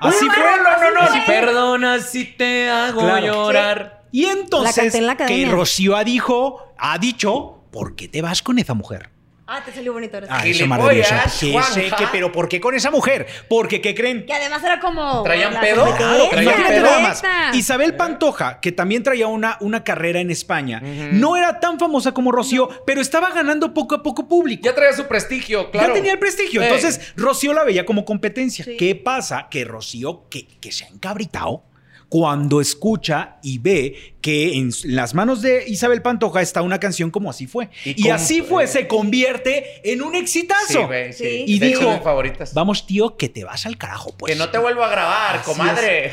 [0.00, 0.42] Así ¡Un fue.
[0.42, 1.02] rolononón!
[1.08, 1.34] Así fue.
[1.34, 3.26] Perdona si te hago Claro.
[3.26, 4.04] llorar.
[4.10, 5.46] Y La entonces canté en la que.
[5.46, 9.10] Rocío ha dijo, ha dicho, ¿por qué te vas con esa mujer?
[9.50, 10.18] Ah, te salió bonito.
[10.28, 11.14] Ah, eso maravilloso.
[11.30, 13.26] Sí, sé que, pero ¿por qué con esa mujer?
[13.48, 14.26] Porque, ¿qué creen?
[14.26, 15.22] Que además era como.
[15.22, 15.86] ¿Traían pedo?
[15.96, 16.82] Claro, traían pedo.
[16.82, 17.22] nada más.
[17.54, 22.30] Isabel Pantoja, que también traía una, una carrera en España, no era tan famosa como
[22.30, 24.64] Rocío, pero estaba ganando poco a poco público.
[24.66, 25.88] Ya traía su prestigio, claro.
[25.88, 26.62] Ya tenía el prestigio.
[26.62, 28.66] Entonces, Rocío la veía como competencia.
[28.66, 28.76] Sí.
[28.76, 29.48] ¿Qué pasa?
[29.50, 31.64] Que Rocío, que, que se ha encabritado
[32.08, 37.28] cuando escucha y ve que en las manos de Isabel Pantoja está una canción como
[37.30, 37.68] Así fue.
[37.84, 38.66] Y Y, con- Así fue eh.
[38.66, 40.86] se convierte en un Sí, exitazo.
[40.86, 41.24] güey, sí.
[41.24, 41.44] Sí.
[41.46, 42.54] Y De hecho, mis favoritas.
[42.54, 44.32] Vamos, tío, que te vas al carajo, pues.
[44.32, 46.12] que no te vuelvo a grabar, Así comadre.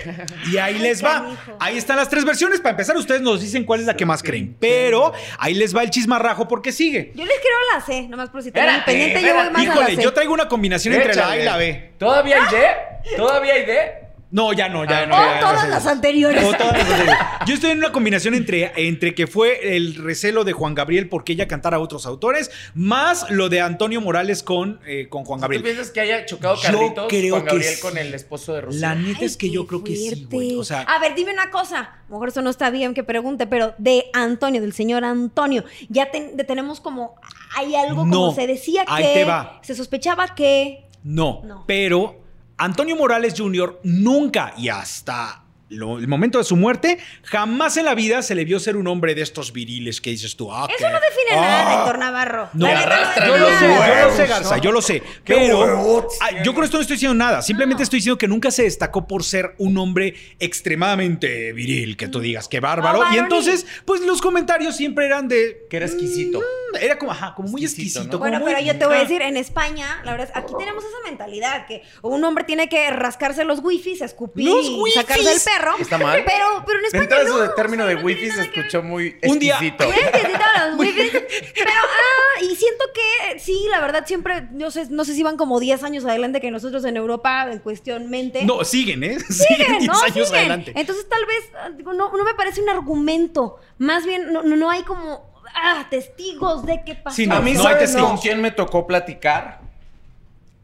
[0.52, 1.22] Y ahí les va.
[1.24, 1.58] canijo.
[1.60, 2.60] Ahí están las tres versiones.
[2.60, 4.56] Para empezar, ustedes nos dicen cuál es la que más creen.
[4.60, 7.14] Pero ahí les va el chismarrajo porque sigue.
[7.16, 9.64] Yo les quiero la C, nomás por si tienen Espérate, pendiente, yo voy más a
[9.64, 10.04] Híjole, la C.
[10.04, 11.94] yo traigo una combinación entre la A y la B.
[11.98, 12.66] ¿Todavía hay D?
[13.18, 14.05] ¿Todavía hay D?
[14.36, 15.16] No, ya no, ya Ah, no.
[15.16, 16.44] O ya, todas ya, las anteriores.
[16.44, 17.16] O todas las anteriores.
[17.46, 21.32] Yo estoy en una combinación entre, entre que fue el recelo de Juan Gabriel porque
[21.32, 25.44] ella cantara a otros autores, más lo de Antonio Morales con, eh, con Juan ¿Tú
[25.44, 25.64] Gabriel.
[25.64, 27.82] piensas que haya chocado Yo carritos creo Juan que Gabriel sí.
[27.82, 28.82] con el esposo de Rocío?
[28.82, 30.56] La neta Ay, es que yo creo que sí, güey.
[30.58, 31.80] O sea, a ver, dime una cosa.
[31.80, 35.64] A lo mejor eso no está bien que pregunte, pero de Antonio, del señor Antonio,
[35.88, 37.16] ya ten- tenemos como.
[37.56, 38.92] Hay algo No, como se decía que.
[38.92, 39.60] ahí te va.
[39.64, 40.84] Se sospechaba que.
[41.06, 41.64] No, No.
[41.68, 42.25] pero
[42.58, 43.82] Antonio Morales Jr.
[43.84, 48.46] nunca y hasta lo- el momento de su muerte, jamás en la vida se le
[48.46, 50.52] vio ser un hombre de estos viriles que dices tú.
[50.54, 50.94] Ah, Eso ¿qué?
[50.94, 51.42] no define Ah.
[51.42, 52.50] nada, Héctor Navarro.
[52.54, 55.04] No, La neta yo lo sé, yo lo sé, Garza, yo lo sé.
[55.24, 57.42] Pero ah, yo con esto no estoy diciendo nada.
[57.42, 62.20] Simplemente estoy diciendo que nunca se destacó por ser un hombre extremadamente viril, que tú
[62.20, 63.02] digas, qué bárbaro.
[63.14, 65.66] Y entonces, pues los comentarios siempre eran de.
[65.70, 66.42] Que era exquisito.
[66.80, 68.18] Era como, ajá, como muy Exquisito, exquisito.
[68.18, 68.20] ¿no?
[68.20, 70.54] como Bueno, muy- pero yo te voy a decir, en España, la verdad, es- aquí
[70.60, 75.22] tenemos esa mentalidad que un hombre tiene que rascarse los wifis, escupir ¡Los y sacarse
[75.22, 75.44] el wifis!
[75.58, 75.76] Perro.
[75.80, 76.24] ¿Está mal?
[76.26, 78.50] Pero, pero en España entrada, no, eso de o término sea, de no wifi se
[78.52, 79.84] que escuchó muy Un día- exquisito.
[79.92, 81.12] Sí, necesito los wifis.
[81.12, 85.38] Pero, ah, y siento que sí, la verdad, siempre, yo sé, no sé si van
[85.38, 88.44] como 10 años adelante que nosotros en Europa, en cuestión mente.
[88.46, 89.20] No, siguen, ¿eh?
[89.30, 89.94] siguen, Siguen 10 ¿no?
[90.02, 90.36] años Siguen.
[90.40, 90.74] adelante.
[90.76, 93.60] Entonces, tal vez, ah, digo, no, no me parece un argumento.
[93.78, 97.16] Más bien, no, no no hay como, ah, testigos de qué pasó.
[97.16, 98.10] Sí, no, A mí, no hay ¿sabes testigos.
[98.10, 99.62] con quién me tocó platicar?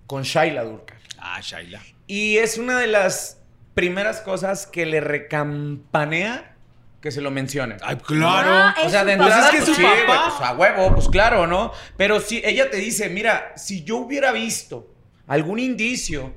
[0.07, 0.95] Con Shaila Durka.
[1.17, 1.81] Ah, Shaila.
[2.07, 3.37] Y es una de las
[3.73, 6.55] primeras cosas que le recampanea
[7.01, 7.77] que se lo mencione.
[7.81, 8.49] Ay, claro.
[8.51, 10.05] Ah, O sea, de entrada, Pues es que pues, es su sí, papá.
[10.05, 11.71] güey, pues a huevo, pues claro, ¿no?
[11.97, 14.93] Pero si ella te dice, mira, si yo hubiera visto
[15.27, 16.33] algún indicio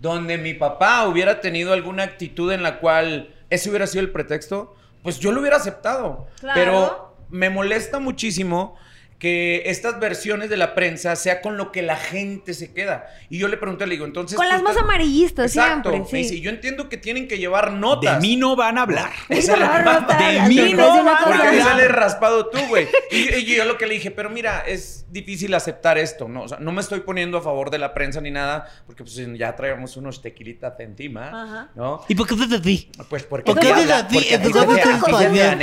[0.00, 4.74] donde mi papá hubiera tenido alguna actitud en la cual ese hubiera sido el pretexto,
[5.04, 6.26] pues yo lo hubiera aceptado.
[6.40, 6.54] Claro.
[6.58, 8.76] Pero me molesta muchísimo
[9.18, 13.06] que estas versiones de la prensa sea con lo que la gente se queda.
[13.28, 14.36] Y yo le pregunté, le digo, entonces...
[14.36, 15.90] Con las más estás- amarillistas Exacto.
[15.90, 16.30] siempre, Me sí.
[16.34, 18.14] dice, yo entiendo que tienen que llevar notas.
[18.14, 19.10] De mí no van a hablar.
[19.28, 21.36] Esa es la No, está de mí te no decir una va a cosa.
[21.36, 22.86] porque me sale raspado tú, güey.
[23.10, 26.42] Y, y yo lo que le dije, pero mira, es difícil aceptar esto, ¿no?
[26.42, 29.16] O sea, no me estoy poniendo a favor de la prensa ni nada, porque pues
[29.36, 31.70] ya traemos unos tequilitas encima, Ajá.
[31.74, 32.04] ¿no?
[32.06, 32.88] ¿Y por qué te así?
[33.10, 34.14] Pues porque, ¿Por qué habla- ti?
[34.14, 34.34] porque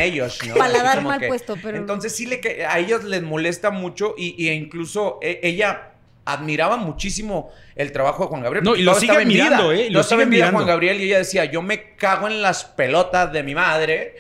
[0.03, 0.55] ellos, ¿no?
[0.55, 4.49] Paladar mal puesto, pero- Entonces sí le que a ellos les molesta mucho y, y
[4.49, 5.91] incluso e- ella
[6.25, 8.63] admiraba muchísimo el trabajo de Juan Gabriel.
[8.63, 9.89] No, y lo sigue admirando, ¿eh?
[9.89, 10.57] Lo sigue admirando.
[10.57, 14.15] Juan Gabriel y ella decía, yo me cago en las pelotas de mi madre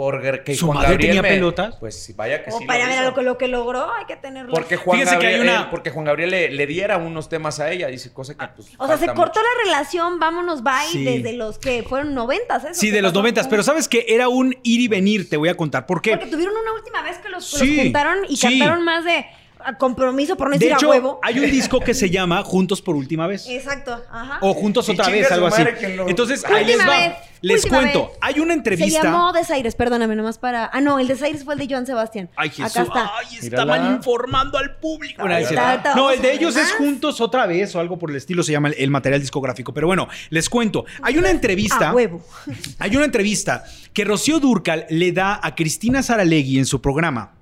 [0.00, 1.76] porque ¿Su Juan madre Gabriel tenía me- pelotas?
[1.78, 2.66] Pues vaya que Como sí.
[2.66, 4.52] para lo ver lo que, lo que logró, hay que tenerlo.
[4.52, 7.28] Porque Juan Fíjense que Gabriel, hay una- eh, porque Juan Gabriel le, le diera unos
[7.28, 10.72] temas a ella, dice cosa que pues, o sea, se cortó la relación, vámonos, bye,
[10.90, 11.04] Sí.
[11.04, 12.66] desde los que fueron noventas.
[12.72, 13.46] Sí, ¿Qué de los noventas.
[13.48, 15.86] Pero sabes que era un ir y venir, te voy a contar.
[15.86, 16.10] ¿Por qué?
[16.16, 18.58] Porque tuvieron una última vez que los, los Sí, juntaron y sí.
[18.58, 19.26] cantaron más de
[19.64, 21.20] a compromiso por no De decir hecho, a huevo.
[21.22, 23.46] hay un disco que se llama Juntos por última vez.
[23.48, 24.38] Exacto, ajá.
[24.40, 25.62] O juntos Y otra vez, algo así.
[25.96, 26.86] lo- Entonces, ahí les va.
[26.86, 28.06] vez, Les última cuento.
[28.08, 28.18] vez.
[28.20, 29.02] Hay una Se entrevista.
[29.02, 30.68] llamó Desaires, perdóname, nomás para.
[30.72, 32.28] Ah, no, el Desaires fue el de Joan Sebastián.
[32.36, 32.64] Ay, Jesús.
[32.76, 33.10] Acá está.
[33.18, 35.26] Ay, está mal informando al público.
[35.26, 38.10] No, está, está, No, vamos el de ellos es juntos otra vez o algo por
[38.10, 39.72] el estilo se llama el, el material discográfico.
[39.72, 40.84] Pero bueno, les cuento.
[41.02, 41.90] Hay una entrevista.
[41.90, 42.22] A huevo.
[42.78, 47.32] Hay una entrevista que Rocío Durcal le da a Cristina Saralegui en su programa,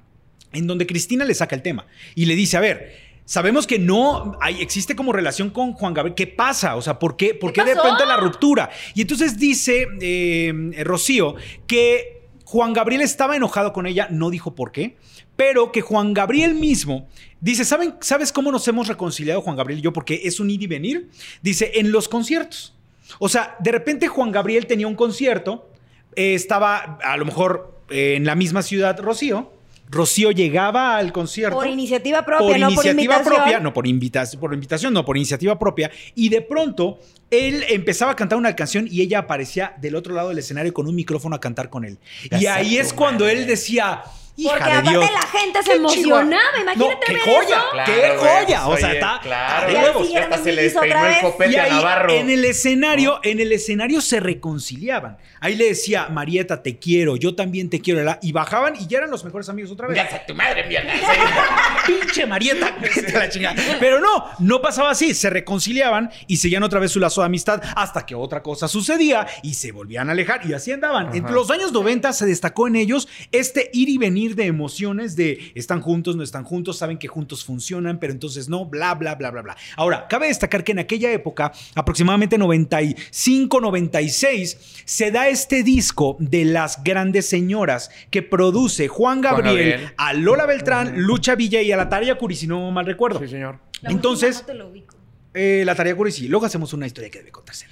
[0.53, 4.37] en donde Cristina le saca el tema y le dice, a ver, sabemos que no
[4.41, 6.15] hay, existe como relación con Juan Gabriel.
[6.15, 6.77] ¿Qué pasa?
[6.77, 8.71] O sea, ¿por qué, por ¿Qué qué de repente la ruptura?
[8.95, 11.35] Y entonces dice eh, Rocío
[11.67, 14.97] que Juan Gabriel estaba enojado con ella, no dijo por qué,
[15.37, 17.07] pero que Juan Gabriel mismo
[17.41, 19.93] dice, ¿saben, ¿sabes cómo nos hemos reconciliado Juan Gabriel y yo?
[19.93, 21.11] Porque es un ir y venir.
[21.43, 22.75] Dice, en los conciertos.
[23.19, 25.71] O sea, de repente Juan Gabriel tenía un concierto,
[26.17, 29.53] eh, estaba a lo mejor eh, en la misma ciudad Rocío.
[29.91, 31.57] Rocío llegaba al concierto.
[31.57, 33.37] Por iniciativa propia, por no iniciativa por invitación.
[33.37, 35.91] propia, no por, invitación, por invitación, no por iniciativa propia.
[36.15, 36.99] Y de pronto
[37.31, 40.87] él empezaba a cantar una canción y ella aparecía del otro lado del escenario con
[40.87, 41.99] un micrófono a cantar con él.
[42.31, 43.41] Y ahí es cuando madre.
[43.41, 44.03] él decía,
[44.39, 45.11] hija Porque de aparte Dios.
[45.13, 46.23] la gente se emocionaba.
[46.23, 46.61] chihuahua".
[46.63, 47.71] Imagínate no, qué ver joya, eso.
[47.73, 48.65] Claro, qué joya.
[48.65, 49.67] pues, o sea, oye, está claro,
[50.09, 51.19] que hasta se le despeinó el vez.
[51.23, 52.11] copete Y a ahí, Navarro.
[52.15, 55.19] en el escenario, en el escenario se reconciliaban.
[55.41, 58.19] Ahí le decía, Marieta, te quiero, yo también te quiero.
[58.23, 59.97] Y bajaban y ya eran los mejores amigos otra vez.
[59.97, 60.93] Ya sé tu madre, mierda.
[61.87, 62.69] Pinche Marieta,
[63.15, 63.57] a la chingada.
[63.81, 65.15] Pero no, no pasaba así.
[65.15, 69.27] Se reconciliaban y seguían otra vez su lazo de amistad hasta que otra cosa sucedía
[69.43, 71.15] y se volvían a alejar y así andaban.
[71.15, 75.53] Entre los años 90 se destacó en ellos este ir y venir de emociones de
[75.55, 79.31] están juntos, no están juntos, saben que juntos funcionan, pero entonces no, bla, bla, bla,
[79.31, 79.57] bla, bla.
[79.77, 86.45] Ahora, cabe destacar que en aquella época, aproximadamente 95, 96, se da este disco de
[86.45, 89.93] las grandes señoras que produce Juan Gabriel, Gabriel.
[89.97, 93.19] a Lola Beltrán, Lucha Villa y a la Tarea Curi, si no mal recuerdo.
[93.21, 93.59] Sí, señor.
[93.81, 94.97] La Entonces, no te lo ubico.
[95.35, 96.29] eh, la Tarea Curi sí.
[96.29, 97.67] Luego hacemos una historia que debe contarse.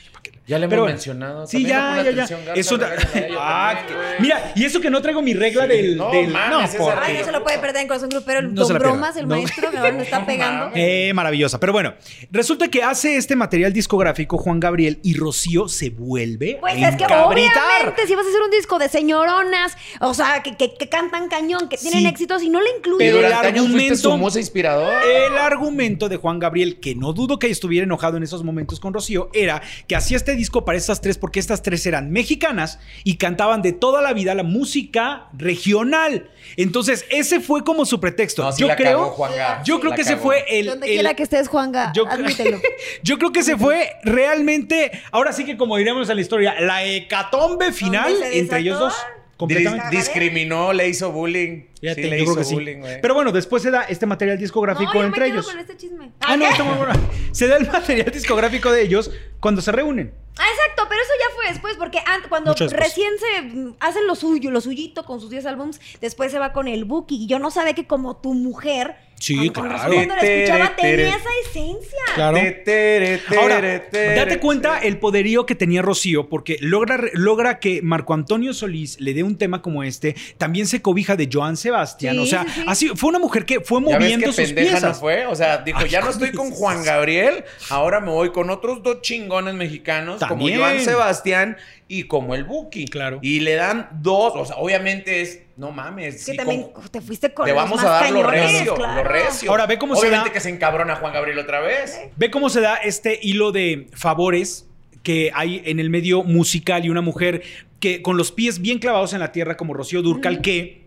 [0.46, 0.94] Ya le hemos Pero bueno.
[0.94, 1.46] mencionado.
[1.46, 2.26] Sí, ya, ya, ya.
[2.26, 2.94] Garza, Eso da-
[3.38, 4.22] Ah, que-.
[4.22, 5.68] Mira, y eso que no traigo mi regla Sí.
[5.68, 5.96] del.
[5.96, 8.38] No, del- mames, Ay, no se lo puede perder en corazón grupero.
[8.40, 8.80] El No se Don.
[8.82, 9.34] Bromas, el No.
[9.34, 10.70] maestro, que ahora le está pegando.
[10.76, 11.58] Eh, maravillosa.
[11.58, 11.94] Pero bueno,
[12.30, 16.96] resulta que hace este material discográfico Juan Gabriel y Rocío se vuelve Pues a es
[16.96, 20.88] que obviamente si vas a hacer un disco de señoronas, o sea, que, que- que
[20.88, 22.06] cantan cañón, que tienen Sí.
[22.06, 22.98] éxitos y no le incluyen.
[23.14, 24.92] Pero el argumento- inspirador.
[25.04, 28.94] El argumento de Juan Gabriel, que no dudo que estuviera enojado en esos momentos con
[28.94, 33.16] Rocío, era que hacía este disco para estas tres porque estas tres eran mexicanas y
[33.16, 36.30] cantaban de toda la vida la música regional.
[36.56, 38.42] Entonces, ese fue como su pretexto.
[38.44, 39.62] No, sí yo la creo, cagó, Juanga.
[39.64, 42.60] yo creo La que ese fue el, Donde el- quiera que estés, Juanga, yo, admítelo.
[43.02, 46.84] yo creo que se fue realmente, ahora sí que como diríamos en la historia, la
[46.84, 48.94] hecatombe final entre ellos dos.
[49.38, 51.64] Dis- discriminó, le hizo bullying.
[51.94, 52.54] Fíjate, sí, le yo hizo creo que sí.
[52.54, 52.82] bullying.
[53.02, 55.46] Pero bueno, después se da este material discográfico No, yo me entre quedo ellos.
[55.46, 56.10] con este chisme.
[56.20, 56.92] Ah, no, está muy bueno.
[57.32, 60.12] Se da el material discográfico de ellos cuando se reúnen.
[60.38, 62.72] Ah, exacto, pero eso ya fue después, porque an- cuando después.
[62.72, 66.68] recién se hacen lo suyo, lo suyito con sus 10 álbums, después se va con
[66.68, 67.16] el Buki.
[67.24, 69.78] Y yo no sabía que como tu mujer, Sí, cuando- con claro.
[69.78, 71.98] razón cuando la escuchaba tenía esa esencia.
[72.14, 72.36] Claro.
[72.36, 74.14] Te, tere, tere, Ahora, tere.
[74.14, 79.14] date cuenta el poderío que tenía Rocío, porque logra, logra que Marco Antonio Solís le
[79.14, 80.14] dé un tema como este.
[80.38, 82.14] También se cobija de Joan Sebastián.
[82.16, 82.64] Sí, o sea, sí, sí.
[82.66, 85.00] así fue una mujer que fue ¿Ya ves moviendo qué sus pendeja no piezas.
[85.00, 85.26] fue?
[85.26, 88.82] O sea, dijo, Ay, ya no estoy con Juan Gabriel, ahora me voy con otros
[88.82, 90.58] dos chingones mexicanos, También.
[90.58, 91.56] como Joan Sebastián
[91.88, 92.86] y como el Buki.
[92.86, 93.18] Claro.
[93.22, 96.16] Y le dan dos, o sea, obviamente es, no mames.
[96.16, 98.22] Es que sí, también con- te fuiste con te los vamos más a dar lo
[98.22, 99.02] cañones, recio, claro.
[99.02, 99.50] lo recio.
[99.50, 101.98] Ahora, ve cómo se Obviamente da- que se encabrona Juan Gabriel otra vez.
[102.16, 104.66] Ve cómo se da este hilo de favores
[105.02, 107.42] que hay en el medio musical y una mujer
[107.78, 110.85] que con los pies bien clavados en la tierra como Rocío Durcal que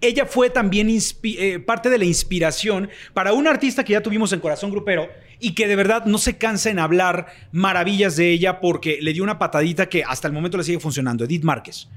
[0.00, 4.40] ella fue también eh, parte de la inspiración para un artista que ya tuvimos en
[4.40, 5.08] Corazón Grupero
[5.40, 9.22] y que de verdad no se cansa en hablar maravillas de ella porque le dio
[9.22, 11.88] una patadita que hasta el momento le sigue funcionando, Edith Márquez.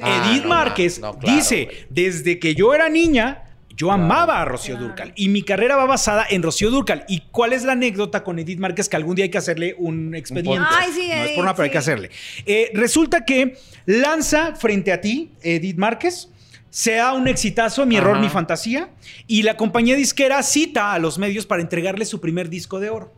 [0.00, 3.44] Ah, Edith no, Márquez no, claro, dice, desde que yo era niña,
[3.76, 4.88] yo amaba a Rocío Claro.
[4.88, 7.04] Durcal y mi carrera va basada en Rocío Durcal.
[7.08, 10.14] ¿Y cuál es la anécdota con Edith Márquez que algún día hay que hacerle un
[10.14, 10.60] expediente?
[10.60, 10.82] podcast.
[10.82, 12.10] Ay, sí, no es Edith, por nada, pero hay que hacerle.
[12.46, 16.28] Eh, resulta que lanza frente a ti, Edith Márquez,
[16.70, 18.22] sea un exitazo, mi error, Ajá.
[18.22, 18.90] mi fantasía,
[19.26, 23.12] y la compañía disquera cita a los medios para entregarle su primer disco de oro.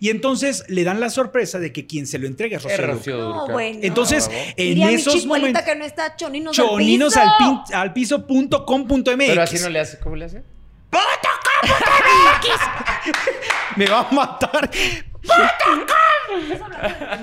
[0.00, 2.80] Y entonces le dan la sorpresa de que quien se lo entrega es Rocío Es
[2.86, 2.96] Durcal.
[2.98, 3.78] Rocío No, bueno.
[3.82, 5.62] Entonces, Ah, en Diría mi esos chicuelita momentos...
[5.62, 7.64] que no está choninos, Choninos al al, piso.
[7.66, 9.14] pin- al piso.com.mx.
[9.16, 10.42] Pero así no le hace, ¿cómo le hace?
[13.76, 14.70] Me va a matar.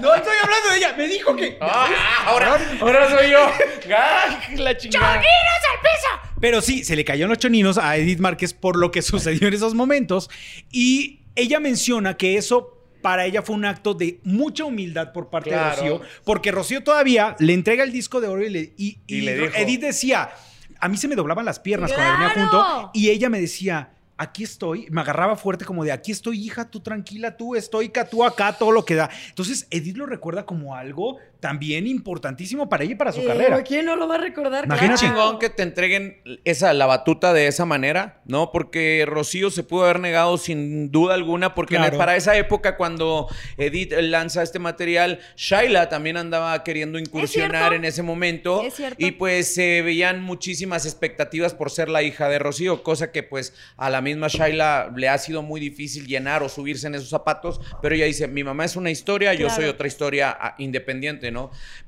[0.02, 0.94] No estoy hablando de ella.
[0.98, 1.58] Me dijo que.
[1.62, 1.88] Ah,
[2.26, 3.50] ahora, ahora soy yo.
[3.98, 5.14] Ah, la chingada.
[5.14, 6.32] al piso!
[6.42, 9.54] Pero sí, se le cayeron los choninos a Edith Márquez por lo que sucedió en
[9.54, 10.30] esos momentos.
[10.72, 15.52] Y ella menciona que eso para ella fue un acto de mucha humildad por parte
[15.52, 15.70] Claro.
[15.70, 19.18] de Rocío, porque Rocío todavía le entrega el disco de oro y, le, y, Y
[19.18, 20.32] y le dijo- Edith decía,
[20.80, 24.44] a mí se me doblaban las piernas cuando venía junto, y ella me decía, aquí
[24.44, 28.54] estoy, me agarraba fuerte como de, aquí estoy hija, tú tranquila, tú estoica, tú acá,
[28.54, 29.10] todo lo que da.
[29.30, 33.62] Entonces, Edith lo recuerda como algo también importantísimo para ella y para su Eh, carrera.
[33.62, 34.66] ¿Quién no lo va a recordar?
[34.66, 35.00] Imagínate.
[35.00, 35.16] Claro.
[35.16, 38.52] chingón que te entreguen esa, la batuta de esa manera, ¿no?
[38.52, 43.28] Porque Rocío se pudo haber negado sin duda alguna, porque para esa época, cuando
[43.58, 48.64] Edith lanza este material, Shaila también andaba queriendo incursionar en ese momento.
[48.64, 49.06] Es cierto.
[49.06, 53.54] Y pues se veían muchísimas expectativas por ser la hija de Rocío, cosa que pues
[53.78, 57.62] a la misma Shaila le ha sido muy difícil llenar o subirse en esos zapatos,
[57.84, 61.30] pero ella dice, mi mamá es una historia, yo soy otra historia ah, independiente,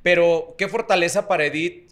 [0.04, 1.87] Pero qué fortaleza para Edith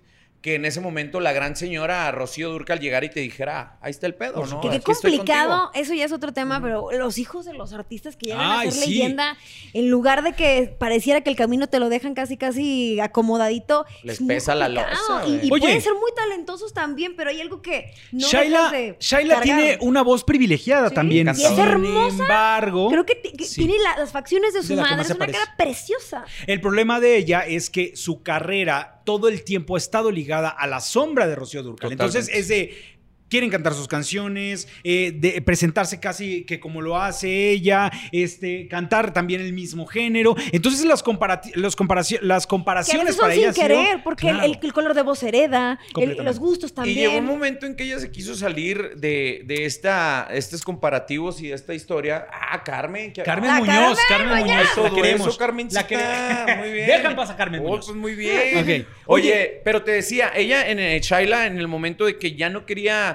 [0.45, 3.89] que en ese momento la gran señora Rocío Durcal llegara y te dijera, "Ah, ahí
[3.89, 4.62] está el pedo, ¿no?
[4.62, 5.71] Que qué complicado, contigo".
[5.84, 8.71] eso ya es otro tema, pero los hijos de los artistas que llegan Ay, a
[8.71, 8.89] ser sí.
[8.91, 9.36] leyenda,
[9.73, 14.21] en lugar de que pareciera que el camino te lo dejan casi casi acomodadito, Les
[14.21, 15.51] pesa la losa, Y, y.
[15.51, 15.62] Oye.
[15.62, 19.77] pueden ser muy talentosos también, pero hay algo que no Shaila, dejas de Shaila tiene
[19.81, 21.25] una voz privilegiada Sí, también.
[21.27, 22.21] y es Sin hermosa.
[22.21, 23.65] embargo, Creo que, ti- que Sí.
[23.65, 25.39] tiene la- las facciones de De su que madre, es una parece.
[25.39, 26.23] cara preciosa.
[26.45, 30.68] El problema de ella es que su carrera todo el tiempo ha estado ligada a
[30.68, 31.91] la sombra de Rocío Durcal.
[31.91, 32.04] Totalmente.
[32.18, 32.94] Entonces es de
[33.30, 39.14] quieren cantar sus canciones, eh, de presentarse casi que como lo hace ella, este, cantar
[39.14, 40.36] también el mismo género.
[40.52, 44.34] Entonces las, comparati- los comparaci- las comparaciones para son ella sin sido- querer, porque el-
[44.38, 44.54] Claro.
[44.54, 46.98] el, el color de voz hereda, el- los gustos también.
[46.98, 51.42] Y llegó un momento en que ella se quiso salir de, de esta, estos comparativos
[51.42, 52.28] y de esta historia.
[52.32, 53.12] Ah, Carmen.
[53.12, 54.48] que- Carmen Muñoz, Carmen Carmen Muñoz.
[54.56, 55.28] Muñoz, la Todo queremos.
[55.28, 55.82] eso, Carmencita.
[55.82, 56.88] La quere- Muy bien.
[56.88, 57.86] Dejan pasar a Carmen Oh, Muñoz.
[57.88, 58.58] pues muy bien.
[58.64, 59.62] Oye, Oye.
[59.66, 63.14] pero te decía, ella en Shaila, en el momento de que ya no quería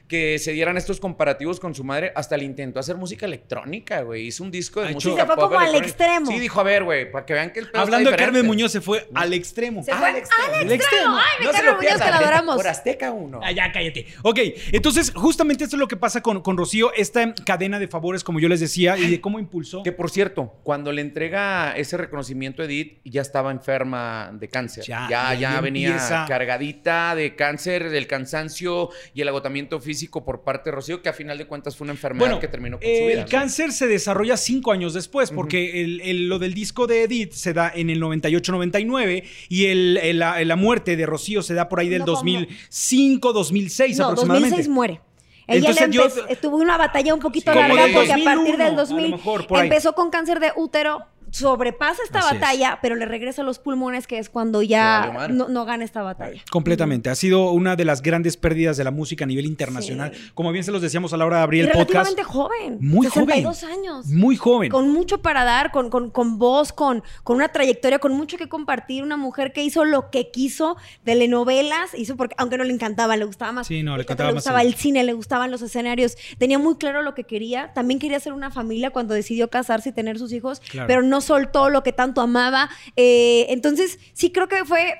[0.11, 4.27] que se dieran estos comparativos con su madre, hasta le intentó hacer música electrónica, güey.
[4.27, 6.25] Hizo un disco de hecho- música Sí, se fue como al extremo.
[6.29, 8.45] Sí, dijo, a ver, güey, para que vean que el pedo está Hablando de Carmen.
[8.45, 9.81] Muñoz, se fue al extremo.
[9.83, 10.53] Se fue al extremo.
[10.53, 11.15] al Al extremo.
[11.15, 12.55] Ay, mi No se Carmen lo Muñoz, que la pierdan, adoramos.
[12.57, 13.39] Por Azteca 1.
[13.41, 14.05] Ah, ya, cállate.
[14.23, 14.39] Ok,
[14.73, 18.41] entonces justamente esto es lo que pasa con, con Rocío, esta cadena de favores, como
[18.41, 19.81] yo les decía, y de cómo impulsó.
[19.83, 24.83] Que por cierto, cuando le entrega ese reconocimiento a Edith, ya estaba enferma de cáncer.
[24.83, 30.43] Ya, Ya, ya, venía empieza- cargadita de cáncer, del cansancio y el agotamiento físico por
[30.43, 32.87] parte de Rocío, que a final de cuentas fue una enfermedad Bueno, que terminó con
[32.87, 33.21] el su vida.
[33.21, 33.27] ¿no?
[33.29, 37.53] cáncer se desarrolla cinco años después, porque el- el- lo del disco de Edith se
[37.53, 41.79] da en el 98-99 y el, el- la, la muerte de Rocío se da por
[41.79, 42.15] ahí del No, ¿cómo?
[42.21, 44.49] 2005-2006 No, aproximadamente.
[44.57, 45.01] 2006 muere.
[45.47, 45.93] Ella Entonces le
[46.35, 49.11] yo- tuvo una batalla un poquito larga porque a 2001, partir del a lo 2000
[49.11, 49.67] mejor, por ahí.
[49.67, 52.41] empezó con cáncer de útero, sobrepasa esta Así es.
[52.41, 56.01] batalla, pero le regresa a los pulmones, que es cuando ya no, no gana esta
[56.01, 56.41] batalla.
[56.51, 57.09] Completamente.
[57.09, 60.11] Ha sido una de las grandes pérdidas de la música a nivel internacional.
[60.13, 60.31] Sí.
[60.33, 62.09] Como bien se los decíamos a la hora de abrir Y el podcast.
[62.11, 62.77] relativamente joven.
[62.81, 63.75] Muy 62 joven.
[63.79, 64.05] años.
[64.07, 64.69] Muy joven.
[64.71, 68.49] Con mucho para dar, con, con, con voz, con, con una trayectoria, con mucho que
[68.49, 69.03] compartir.
[69.03, 73.25] Una mujer que hizo lo que quiso, telenovelas, hizo porque, aunque no le encantaba, le
[73.25, 73.67] gustaba más.
[73.67, 76.15] Sí, no, le encantaba le gustaba el- el cine, le gustaban los escenarios.
[76.37, 77.71] Tenía muy claro lo que quería.
[77.73, 80.87] También quería hacer una familia cuando decidió casarse y tener sus hijos, Claro.
[80.87, 82.69] pero no soltó lo que tanto amaba.
[82.95, 84.95] Eh, entonces, sí creo que fue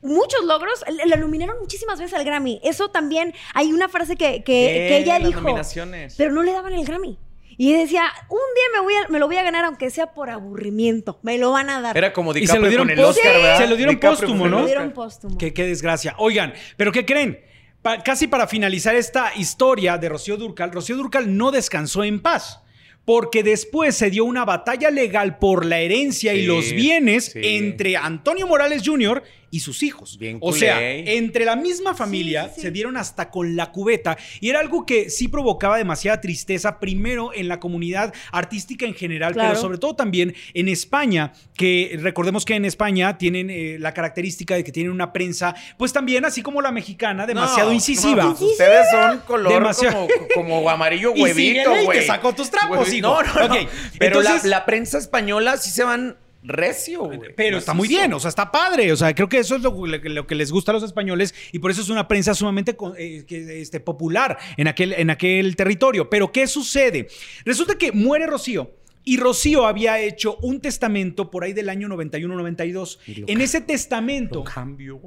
[0.00, 0.84] muchos logros.
[0.88, 2.60] Le la nominaron muchísimas veces al Grammy.
[2.64, 5.42] Eso también, hay una frase que, que, que ella Las dijo.
[6.16, 7.18] Pero no le daban el Grammy.
[7.58, 10.30] Y decía, un día me, voy a- me lo voy a ganar aunque sea por
[10.30, 11.18] aburrimiento.
[11.22, 11.96] Me lo van a dar.
[11.96, 13.58] Era como Y se DiCaprio lo dieron con el Oscar, ¿verdad?
[13.58, 14.50] se lo dieron DiCaprio póstumo, ¿no?
[14.50, 14.66] Lo Oscar.
[14.68, 15.38] dieron póstumo.
[15.38, 16.14] Qué, qué desgracia.
[16.18, 17.40] Oigan, ¿pero qué creen?
[17.82, 22.60] Pa- casi para finalizar esta historia de Rocío Durcal, Rocío Durcal no descansó en paz.
[23.04, 27.40] Porque después se dio una batalla legal por la herencia y los bienes sí.
[27.42, 29.22] entre Antonio Morales Jr.
[29.52, 30.16] y sus hijos.
[30.18, 30.58] Bien o culé.
[30.58, 32.60] sea, entre la misma familia Sí, sí, sí.
[32.62, 37.32] se dieron hasta con la cubeta y era algo que sí provocaba demasiada tristeza, primero
[37.34, 39.50] en la comunidad artística en general, Claro.
[39.50, 44.54] pero sobre todo también en España, que recordemos que en España tienen eh, la característica
[44.54, 48.24] de que tienen una prensa, pues también así como la mexicana, demasiado No, incisiva.
[48.24, 50.08] no, pues ustedes son color Demasiado.
[50.34, 51.98] como, como amarillo huevito, güey.
[52.00, 53.06] te sacó tus trapos, hijo.
[53.06, 53.54] No, no, no.
[53.54, 57.20] Ok, Pero entonces- la, la prensa española sí se van recio, güey.
[57.36, 58.92] Pero está muy bien, o sea, está padre.
[58.92, 61.58] O sea, creo que eso es lo, lo que les gusta a los españoles y
[61.58, 66.10] por eso es una prensa sumamente eh, que, este, popular en aquel, en aquel territorio.
[66.10, 67.08] Pero, ¿qué sucede?
[67.44, 68.76] Resulta que muere Rocío.
[69.04, 72.98] Y Rocío había hecho un testamento por ahí del año 91-92.
[73.26, 75.00] En ese testamento, ¿Lo cambió?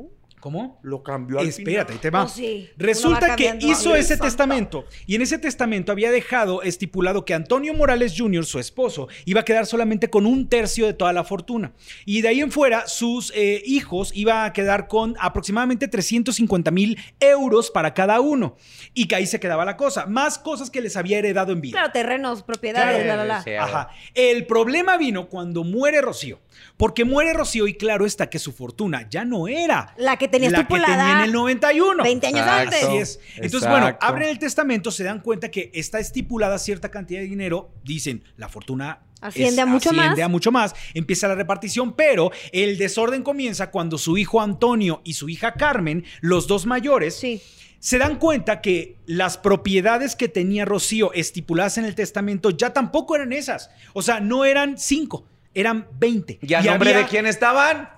[0.45, 0.79] ¿Cómo?
[0.83, 2.25] Lo cambió al Espérate, ahí te va.
[2.25, 2.69] Oh, sí.
[2.77, 7.73] Resulta va que hizo ese testamento y en ese testamento había dejado estipulado que Antonio
[7.73, 11.73] Morales Jr., su esposo, iba a quedar solamente con un tercio de toda la fortuna.
[12.05, 16.99] Y de ahí en fuera, sus eh, hijos iban a quedar con aproximadamente 350 mil
[17.19, 18.55] euros para cada uno.
[18.93, 20.05] Y que ahí se quedaba la cosa.
[20.05, 21.79] Más cosas que les había heredado en vida.
[21.79, 23.25] Claro, terrenos, propiedades, Claro.
[23.25, 23.63] la, la, la.
[23.63, 23.89] Ajá.
[24.13, 26.39] El problema vino cuando muere Rocío.
[26.77, 30.49] Porque muere Rocío y claro está que su fortuna ya no era La que tenía
[30.51, 32.03] la que estipulada tenía en el 91.
[32.03, 32.61] 20 años Exacto.
[32.75, 32.83] antes.
[32.83, 33.19] Así es.
[33.37, 37.71] Entonces, bueno, abren el testamento, se dan cuenta que está estipulada cierta cantidad de dinero,
[37.83, 40.19] dicen, la fortuna Asciende a mucho asciende más.
[40.25, 45.13] a mucho más, empieza la repartición, pero el desorden comienza cuando su hijo Antonio y
[45.13, 47.41] su hija Carmen, los dos mayores, Sí.
[47.79, 53.15] se dan cuenta que las propiedades que tenía Rocío estipuladas en el testamento ya tampoco
[53.15, 53.71] eran esas.
[53.93, 56.39] O sea, no eran cinco, eran 20.
[56.41, 57.89] ¿Y a nombre había, de quién estaban?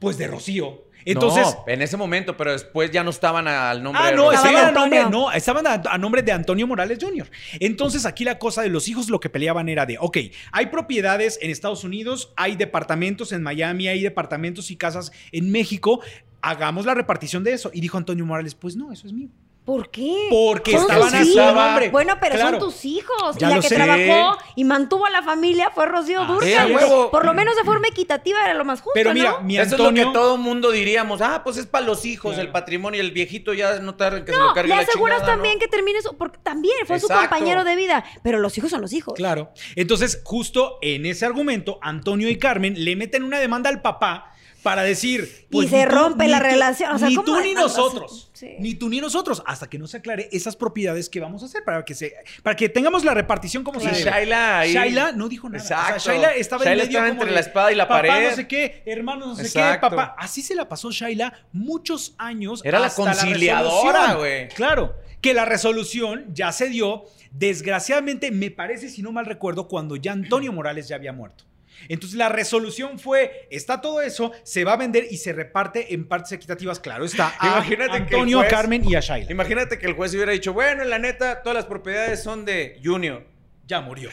[0.00, 0.87] Pues de Rocío.
[1.04, 4.32] Entonces, No, en ese momento, pero después ya no estaban al nombre Ah, de no,
[4.32, 5.02] estaban a Antonio.
[5.02, 7.30] nombre, no, estaban a, a nombre de Antonio Morales Jr.
[7.60, 10.18] Entonces aquí la cosa de los hijos lo que peleaban era de, ok,
[10.52, 16.00] hay propiedades en Estados Unidos, hay departamentos en Miami, hay departamentos y casas en México,
[16.42, 17.70] hagamos la repartición de eso.
[17.72, 19.28] Y dijo Antonio Morales, pues no, eso es mío.
[19.68, 20.28] ¿Por qué?
[20.30, 21.54] Porque Son estaban tus a su hijos.
[21.54, 21.90] nombre.
[21.90, 22.58] Bueno, pero Claro.
[22.58, 23.36] son tus hijos.
[23.36, 23.74] Ya y la que sé.
[23.74, 26.74] trabajó y mantuvo a la familia fue Rocío Ah, Durcal.
[27.10, 29.40] Por lo menos de forma equitativa era lo más justo, Pero mira, ¿no?
[29.42, 30.00] mi Eso Antonio...
[30.00, 31.20] es lo que todo mundo diríamos.
[31.20, 32.46] Ah, pues es para los hijos, Claro.
[32.46, 34.80] el patrimonio, el viejito ya no tarda en que se lo No, cargue le la
[34.88, 35.60] aseguras chingada, también ¿no?
[35.60, 36.16] que termine su...
[36.16, 38.04] Porque también fue su compañero de vida.
[38.22, 39.12] Pero los hijos son los hijos.
[39.16, 39.50] Claro.
[39.76, 44.32] Entonces, justo en ese argumento, Antonio y Carmen le meten una demanda al papá
[44.68, 45.46] para decir.
[45.50, 46.92] pues, Y se ni tú- rompe ni la relación.
[46.94, 48.30] O sea, ni ¿cómo tú ni nosotros.
[48.34, 48.56] Sí.
[48.58, 49.42] Ni tú ni nosotros.
[49.46, 52.54] Hasta que no se aclare esas propiedades que vamos a hacer para que se, para
[52.54, 54.02] que tengamos la repartición como Y se debe.
[54.10, 54.72] Shaila ahí.
[54.74, 55.62] Shaila no dijo nada.
[55.64, 55.96] Exacto.
[55.96, 57.88] O sea, Shaila estaba Shaila en medio estaba como entre de, la espada y la
[57.88, 58.28] papá pared.
[58.28, 59.88] no sé qué, hermano no sé Exacto.
[59.88, 60.14] qué, papá.
[60.18, 62.60] Así se la pasó Shaila muchos años.
[62.62, 64.48] Era la conciliadora, güey.
[64.48, 69.96] Claro, que la resolución ya se dio, desgraciadamente, me parece, si no mal recuerdo, cuando
[69.96, 71.44] ya Antonio Morales ya había muerto.
[71.88, 76.06] Entonces la resolución fue, está todo eso, se va a vender y se reparte en
[76.08, 79.30] partes equitativas, claro, está a Imagínate que Antonio, a juez- Carmen y a Shaila.
[79.30, 82.80] Imagínate que el juez hubiera dicho, bueno, en la neta, todas las propiedades son de
[82.84, 83.24] Junior.
[83.66, 84.10] Ya murió.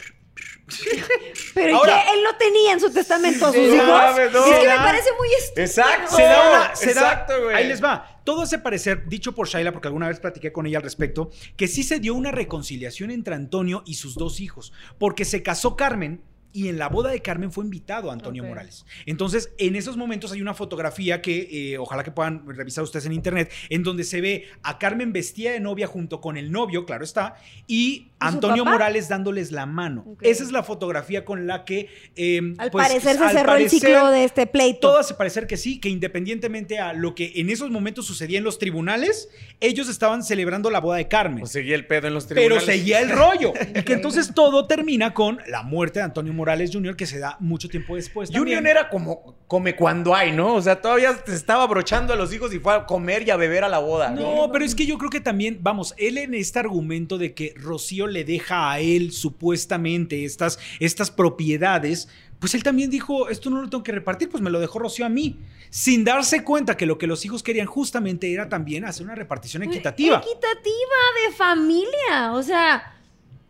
[1.54, 2.12] Pero ¿y Ahora- qué?
[2.14, 3.76] él no tenía en su testamento a sus hijos.
[3.76, 4.44] no mames, no.
[4.46, 5.64] es que me parece muy estúpido.
[5.66, 6.16] Exacto.
[6.16, 7.56] Se da una, se da- Exacto, güey.
[7.56, 8.20] ahí les va.
[8.24, 11.68] Todo ese parecer, dicho por Shaila, porque alguna vez platiqué con ella al respecto, que
[11.68, 16.20] sí se dio una reconciliación entre Antonio y sus dos hijos, porque se casó Carmen
[16.56, 18.42] y en la boda de Carmen fue invitado a Antonio.
[18.42, 18.86] Morales.
[19.04, 23.12] Entonces, en esos momentos hay una fotografía que eh, ojalá que puedan revisar ustedes en
[23.12, 27.04] internet, en donde se ve a Carmen vestida de novia junto con el novio, claro
[27.04, 27.36] está,
[27.66, 28.72] y Antonio papá?
[28.72, 30.16] Morales dándoles la mano.
[30.22, 31.88] Esa es la fotografía con la que...
[32.16, 34.80] eh, Al pues, parecer se al cerró el ciclo de este pleito.
[34.80, 38.44] todo hace parecer que sí, que independientemente a lo que en esos momentos sucedía en
[38.44, 39.28] los tribunales,
[39.60, 41.40] ellos estaban celebrando la boda de Carmen.
[41.40, 42.64] Pues seguía el pedo en los pero tribunales.
[42.64, 43.52] seguía el rollo.
[43.76, 47.36] Y que entonces todo termina con la muerte de Antonio Morales Jr., que se da
[47.40, 48.30] mucho tiempo después.
[48.30, 48.66] Junior también.
[48.76, 50.54] era como come cuando hay, ¿no?
[50.54, 53.36] O sea, todavía te estaba abrochando a los hijos y fue a comer y a
[53.36, 54.10] beber a la boda.
[54.10, 57.52] No, pero es que yo creo que también, vamos, él en este argumento de que
[57.56, 63.62] Rocío le deja a él supuestamente estas, estas propiedades, pues él también dijo, esto no
[63.62, 65.38] lo tengo que repartir, pues me lo dejó Rocío a mí,
[65.70, 69.62] sin darse cuenta que lo que los hijos querían justamente era también hacer una repartición
[69.62, 70.18] equitativa.
[70.18, 72.32] Equitativa de familia.
[72.32, 72.94] O sea,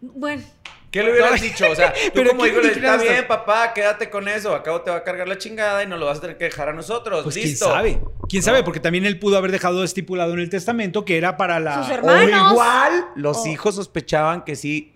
[0.00, 0.42] bueno.
[0.90, 1.70] ¿Qué le hubieras dicho?
[1.70, 4.54] O sea, tú Pero como ¿qué digo, ni está bien, papá, quédate con eso.
[4.54, 6.68] Acabo te va a cargar la chingada y no lo vas a tener que dejar
[6.68, 7.22] a nosotros.
[7.24, 7.66] Pues Listo.
[7.66, 8.44] quién sabe, quién No.
[8.44, 11.82] sabe, porque también él pudo haber dejado estipulado en el testamento que era para la...
[11.82, 12.52] Sus O hermanos.
[12.52, 13.46] igual, los Oh.
[13.46, 14.92] hijos sospechaban que sí.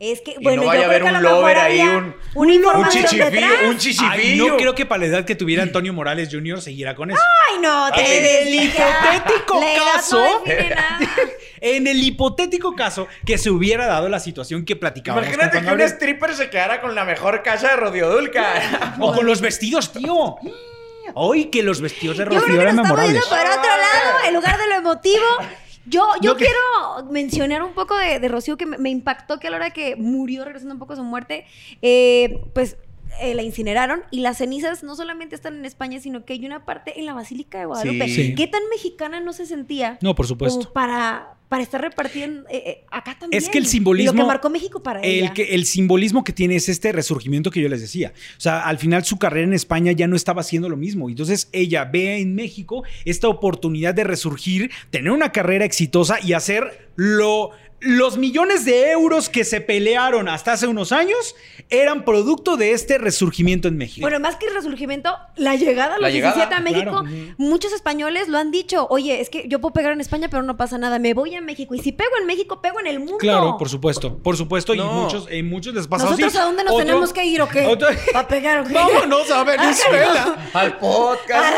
[0.00, 1.80] Es que, Y bueno, no vaya yo a creo haber que a un lover ahí,
[1.82, 3.52] un- Un chichifillo, detrás.
[3.66, 3.78] un
[4.08, 6.62] Ay, no creo que para la edad que tuviera Antonio Morales Jr.
[6.62, 7.20] siguiera con eso.
[7.50, 8.00] Ay, no, te
[8.40, 10.98] En el hipotético La edad caso- No define nada.
[11.60, 15.66] En el hipotético caso que se hubiera dado la situación que platicábamos Imagínate que un
[15.66, 15.90] Gabriel.
[15.90, 18.96] stripper se quedara con la mejor casa de Rodiodulca.
[19.00, 20.36] O con los vestidos, tío.
[21.12, 23.22] Hoy que los vestidos de Yo creo que eran nos estamos memorables.
[23.22, 25.24] yendo por otro lado, en lugar de lo emotivo.
[25.86, 29.38] Yo, yo No, que- quiero mencionar un poco de, de Rocío que me, me impactó
[29.38, 31.46] que a la hora que murió, regresando un poco a su muerte,
[31.82, 32.76] eh, pues
[33.20, 36.64] eh, la incineraron y las cenizas no solamente están en España, sino que hay una
[36.64, 38.08] parte en la Basílica de Guadalupe.
[38.08, 38.34] Sí.
[38.34, 39.98] ¿Qué tan mexicana no se sentía?
[40.00, 40.72] No, por supuesto.
[40.72, 43.42] Para, para estar repartiendo eh, eh, acá también.
[43.42, 45.28] Es que el simbolismo- lo que marcó México para ella.
[45.28, 48.12] El, que, el simbolismo que tiene es este resurgimiento que yo les decía.
[48.36, 51.08] O sea, al final su carrera en España ya no estaba haciendo lo mismo.
[51.08, 56.88] Entonces ella ve en México esta oportunidad de resurgir, tener una carrera exitosa y hacer
[56.96, 57.50] lo
[57.80, 61.34] los millones de euros que se pelearon hasta hace unos años
[61.70, 64.02] eran producto de este resurgimiento en México.
[64.02, 67.34] Bueno, más que el resurgimiento, la llegada a los La llegada, 17 a México, claro.
[67.38, 68.86] muchos españoles lo han dicho.
[68.90, 70.98] Oye, es que yo puedo pegar en España, pero no pasa nada.
[70.98, 71.74] Me voy a México.
[71.74, 73.18] Y si pego en México, pego en el mundo.
[73.18, 76.38] Claro, por supuesto, por supuesto, y muchos, y muchos les pasa ¿Nosotros así.
[76.38, 77.66] a dónde nos Otro- tenemos que ir o qué?
[78.12, 78.74] ¿Para pegar o qué?
[78.74, 80.50] Vámonos a Venezuela.
[80.52, 81.54] Al podcast.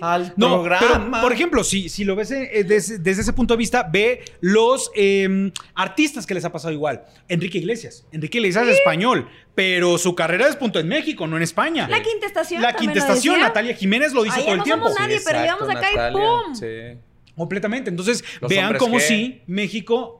[0.00, 0.88] Al No, programa.
[1.10, 4.24] pero por ejemplo, si, si lo ves eh, desde, desde ese punto de vista, ve
[4.40, 7.04] los eh, artistas que les ha pasado igual.
[7.28, 8.06] Enrique Iglesias.
[8.12, 11.88] Enrique Iglesias es español, pero su carrera despuntó en México, no en España.
[11.88, 12.62] La quinta estación.
[12.62, 13.40] La quinta estación.
[13.40, 14.84] Natalia Jiménez lo dice Ay, todo ya el no tiempo.
[14.86, 16.54] somos nadie, pero exacto, llegamos acá y ¡pum!
[16.54, 17.00] Sí.
[17.36, 17.88] Completamente.
[17.90, 19.00] Entonces, Los vean cómo G.
[19.00, 20.18] sí, México.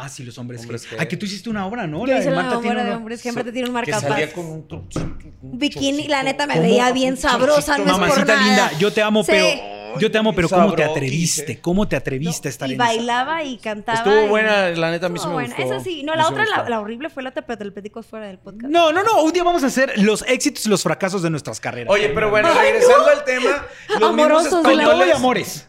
[0.00, 0.60] Ah, sí, los hombres.
[0.62, 2.00] Hombres que tú hiciste una obra, ¿no?
[2.06, 3.90] Yo La hice de Marta tiene obra de una- hombres, siempre te tiene un Que
[3.90, 4.02] marcapaz.
[4.08, 6.64] salía con un, tru- un Bikini, la neta me ¿Cómo?
[6.66, 9.32] veía bien sabrosa, no es por Mamacita linda, yo te amo, Sí.
[9.32, 9.77] pero.
[9.98, 11.60] Yo te amo, pero ¿cómo te atreviste?
[11.60, 13.98] ¿Cómo te atreviste a estar y en esa- bailaba y cantaba.
[13.98, 15.56] Estuvo y- buena, la neta, a mí sí Estuvo me buena.
[15.56, 15.74] gustó.
[15.74, 16.02] Esa sí.
[16.02, 18.70] No, la otra, la, horrible fue la otra, pero te lo platico fuera del podcast.
[18.72, 19.22] No, no, no.
[19.22, 21.92] Un día vamos a hacer los éxitos y los fracasos de nuestras carreras.
[21.92, 23.66] Oye, pero bueno, Ay, regresando al tema.
[23.98, 25.68] Los Amorosos de Con la- todo y españoles- amores.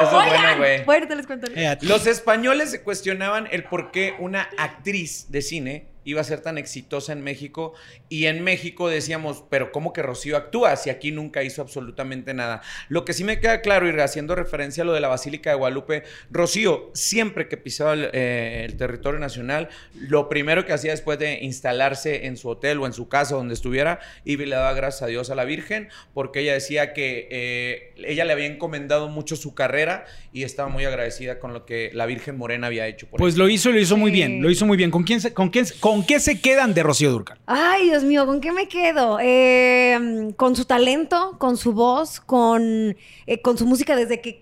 [0.00, 0.84] Eso es bueno, güey.
[0.84, 1.52] bueno, te les contaré.
[1.72, 6.40] Eh, Los españoles se cuestionaban el por qué una actriz de cine iba a ser
[6.40, 7.72] tan exitosa en México
[8.08, 12.62] y en México decíamos, pero ¿cómo que Rocío actúa si aquí nunca hizo absolutamente nada?
[12.88, 15.56] Lo que sí me queda claro, y haciendo referencia a lo de la Basílica de
[15.56, 21.18] Guadalupe, Rocío siempre que pisaba el, eh, el territorio nacional, lo primero que hacía después
[21.18, 25.02] de instalarse en su hotel o en su casa donde estuviera, y le daba gracias
[25.02, 29.36] a Dios a la Virgen, porque ella decía que eh, ella le había encomendado mucho
[29.36, 33.18] su carrera y estaba muy agradecida con lo que la Virgen Morena había hecho por
[33.20, 33.44] Pues ella.
[33.44, 34.42] lo hizo y lo hizo muy bien.
[34.42, 34.90] Lo hizo muy bien.
[34.90, 37.38] ¿Con quién se, con quién, con qué se quedan de Rocío Durcal?
[37.46, 39.18] Ay, Dios mío, ¿con qué me quedo?
[39.20, 44.40] Eh, con su talento, con su voz, con, eh, con su música desde que...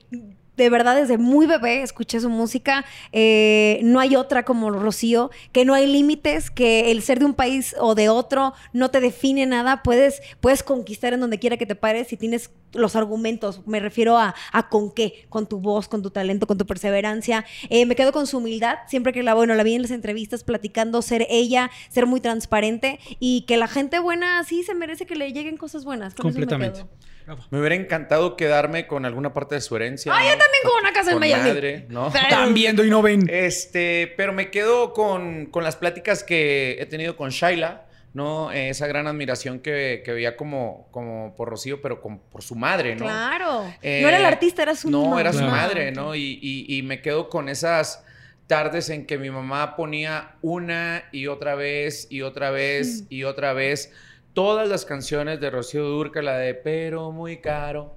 [0.54, 2.84] De verdad, desde muy bebé escuché su música.
[3.10, 7.32] Eh, no hay otra como Rocío, que no hay límites, que el ser de un
[7.32, 9.82] país o de otro no te define nada.
[9.82, 13.60] Puedes, puedes conquistar en donde quiera que te pares si tienes los argumentos.
[13.66, 17.44] Me refiero a, a con qué, con tu voz, con tu talento, con tu perseverancia.
[17.70, 18.78] Eh, me quedo con su humildad.
[18.88, 22.98] Siempre que la, bueno, la vi en las entrevistas platicando, ser ella, ser muy transparente
[23.20, 26.14] y que la gente buena sí se merece que le lleguen cosas buenas.
[26.14, 26.80] Con eso me Completamente.
[26.80, 27.12] quedo.
[27.52, 30.12] Me hubiera encantado quedarme con alguna parte de su herencia.
[30.12, 30.38] Ah, yo ¿no?
[30.38, 31.48] también con una casa en Con Miami.
[31.50, 32.10] madre, ¿no?
[32.12, 33.28] Pero- Están viendo y no ven.
[33.30, 38.52] Este, pero me quedo con, con las pláticas que he tenido con Shaila, ¿no?
[38.52, 42.54] Eh, Esa gran admiración que, que veía como, como por Rocío, pero con, por su
[42.54, 43.04] madre, ¿no?
[43.06, 43.72] Claro.
[43.82, 45.20] Eh, no era el artista, era su No, mamá.
[45.20, 46.14] era su madre, ¿no?
[46.14, 48.04] Y, y- y me quedo con esas
[48.46, 53.54] tardes en que mi mamá ponía una y otra vez y otra vez y otra
[53.54, 53.92] vez
[54.34, 57.94] todas las canciones de Rocío Durca, la de Pero muy caro,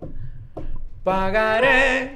[1.04, 2.14] pagaré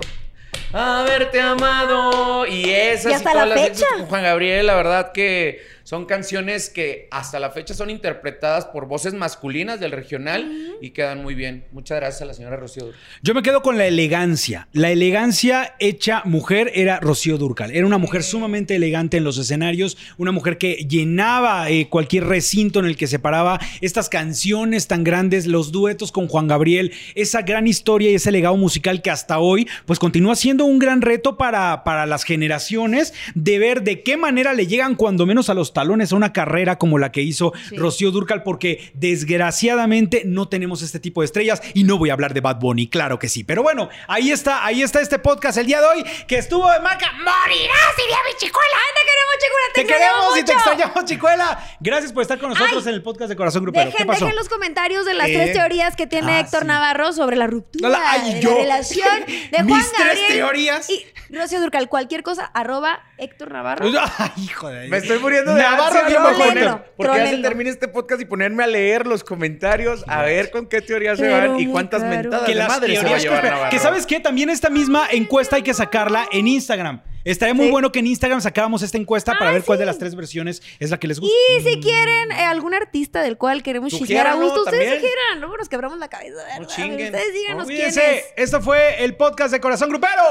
[0.71, 3.85] haberte amado y esas Y hasta la fecha.
[3.97, 5.59] con Juan Gabriel, la verdad que
[5.89, 11.23] son canciones que hasta la fecha son interpretadas por voces masculinas del regional y quedan
[11.23, 11.65] muy bien.
[11.71, 12.99] Muchas gracias a la señora Rocío Durca.
[13.23, 14.67] Yo me quedo con la elegancia.
[14.71, 17.71] La elegancia hecha mujer era Rocío Durcal.
[17.71, 22.77] Era una mujer sumamente elegante en los escenarios, una mujer que llenaba eh, cualquier recinto
[22.77, 23.59] en el que se paraba.
[23.81, 28.57] Estas canciones tan grandes, los duetos con Juan Gabriel, esa gran historia y ese legado
[28.57, 33.57] musical que hasta hoy pues continúa siendo un gran reto para, para las generaciones de
[33.57, 36.97] ver de qué manera le llegan cuando menos a los talones a una carrera como
[36.97, 37.77] la que hizo Sí.
[37.77, 42.33] Rocío Durcal, porque desgraciadamente no tenemos este tipo de estrellas y no voy a hablar
[42.33, 43.43] de Bad Bunny, claro que sí.
[43.45, 46.79] Pero bueno, ahí está, ahí está este podcast el día de hoy que estuvo de
[46.81, 48.75] marca Morirás, diría mi chicuela.
[48.75, 49.73] ¡Ay, te queremos, Chicuela!
[49.73, 51.77] ¡Te, Te queremos y te extrañamos, chicuela.
[51.79, 52.89] Gracias por estar con nosotros Ay.
[52.89, 53.85] en el podcast de Corazón Grupero.
[53.85, 54.25] ¿Qué Dejen, pasó?
[54.25, 56.67] dejen los comentarios de las Eh, tres teorías que tiene ah, Héctor sí.
[56.67, 58.49] Navarro sobre la ruptura No la- ay, de yo.
[58.51, 59.19] la relación
[59.51, 60.89] de Juan Mis tres Gabriel teorías.
[60.89, 61.87] y Rocío Durcal.
[61.89, 63.85] Cualquier cosa, arroba Héctor Navarro.
[64.17, 66.83] Ay, hijo de Me estoy muriendo de Navarro, ansia, ¿quién ¿no?
[66.97, 70.67] Porque ya se termine este podcast y ponerme a leer los comentarios, a ver con
[70.67, 73.41] qué teorías se van y cuántas mentadas que de las madre se va a llevar
[73.41, 73.69] que, Navarro.
[73.71, 77.71] que sabes qué también esta misma encuesta hay que sacarla en Instagram estaría muy Sí.
[77.71, 80.61] bueno que en Instagram sacáramos esta encuesta para Ah, ver cuál de las tres versiones
[80.79, 84.25] es la que les gusta Y si quieren eh, algún artista del cual queremos chismear
[84.27, 85.39] a gusto, ustedes sugieran.
[85.41, 86.67] Luego nos quebramos la cabeza, ¿verdad?
[86.67, 87.07] chinguen.
[87.13, 87.99] Ustedes díganos quién es.
[88.37, 90.21] esto fue el podcast de Corazón Grupero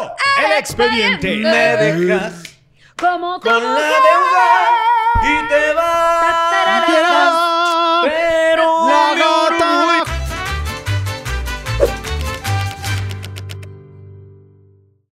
[0.47, 2.57] el expediente Me dejas
[2.99, 4.70] como con la deuda
[5.22, 5.99] y te vas.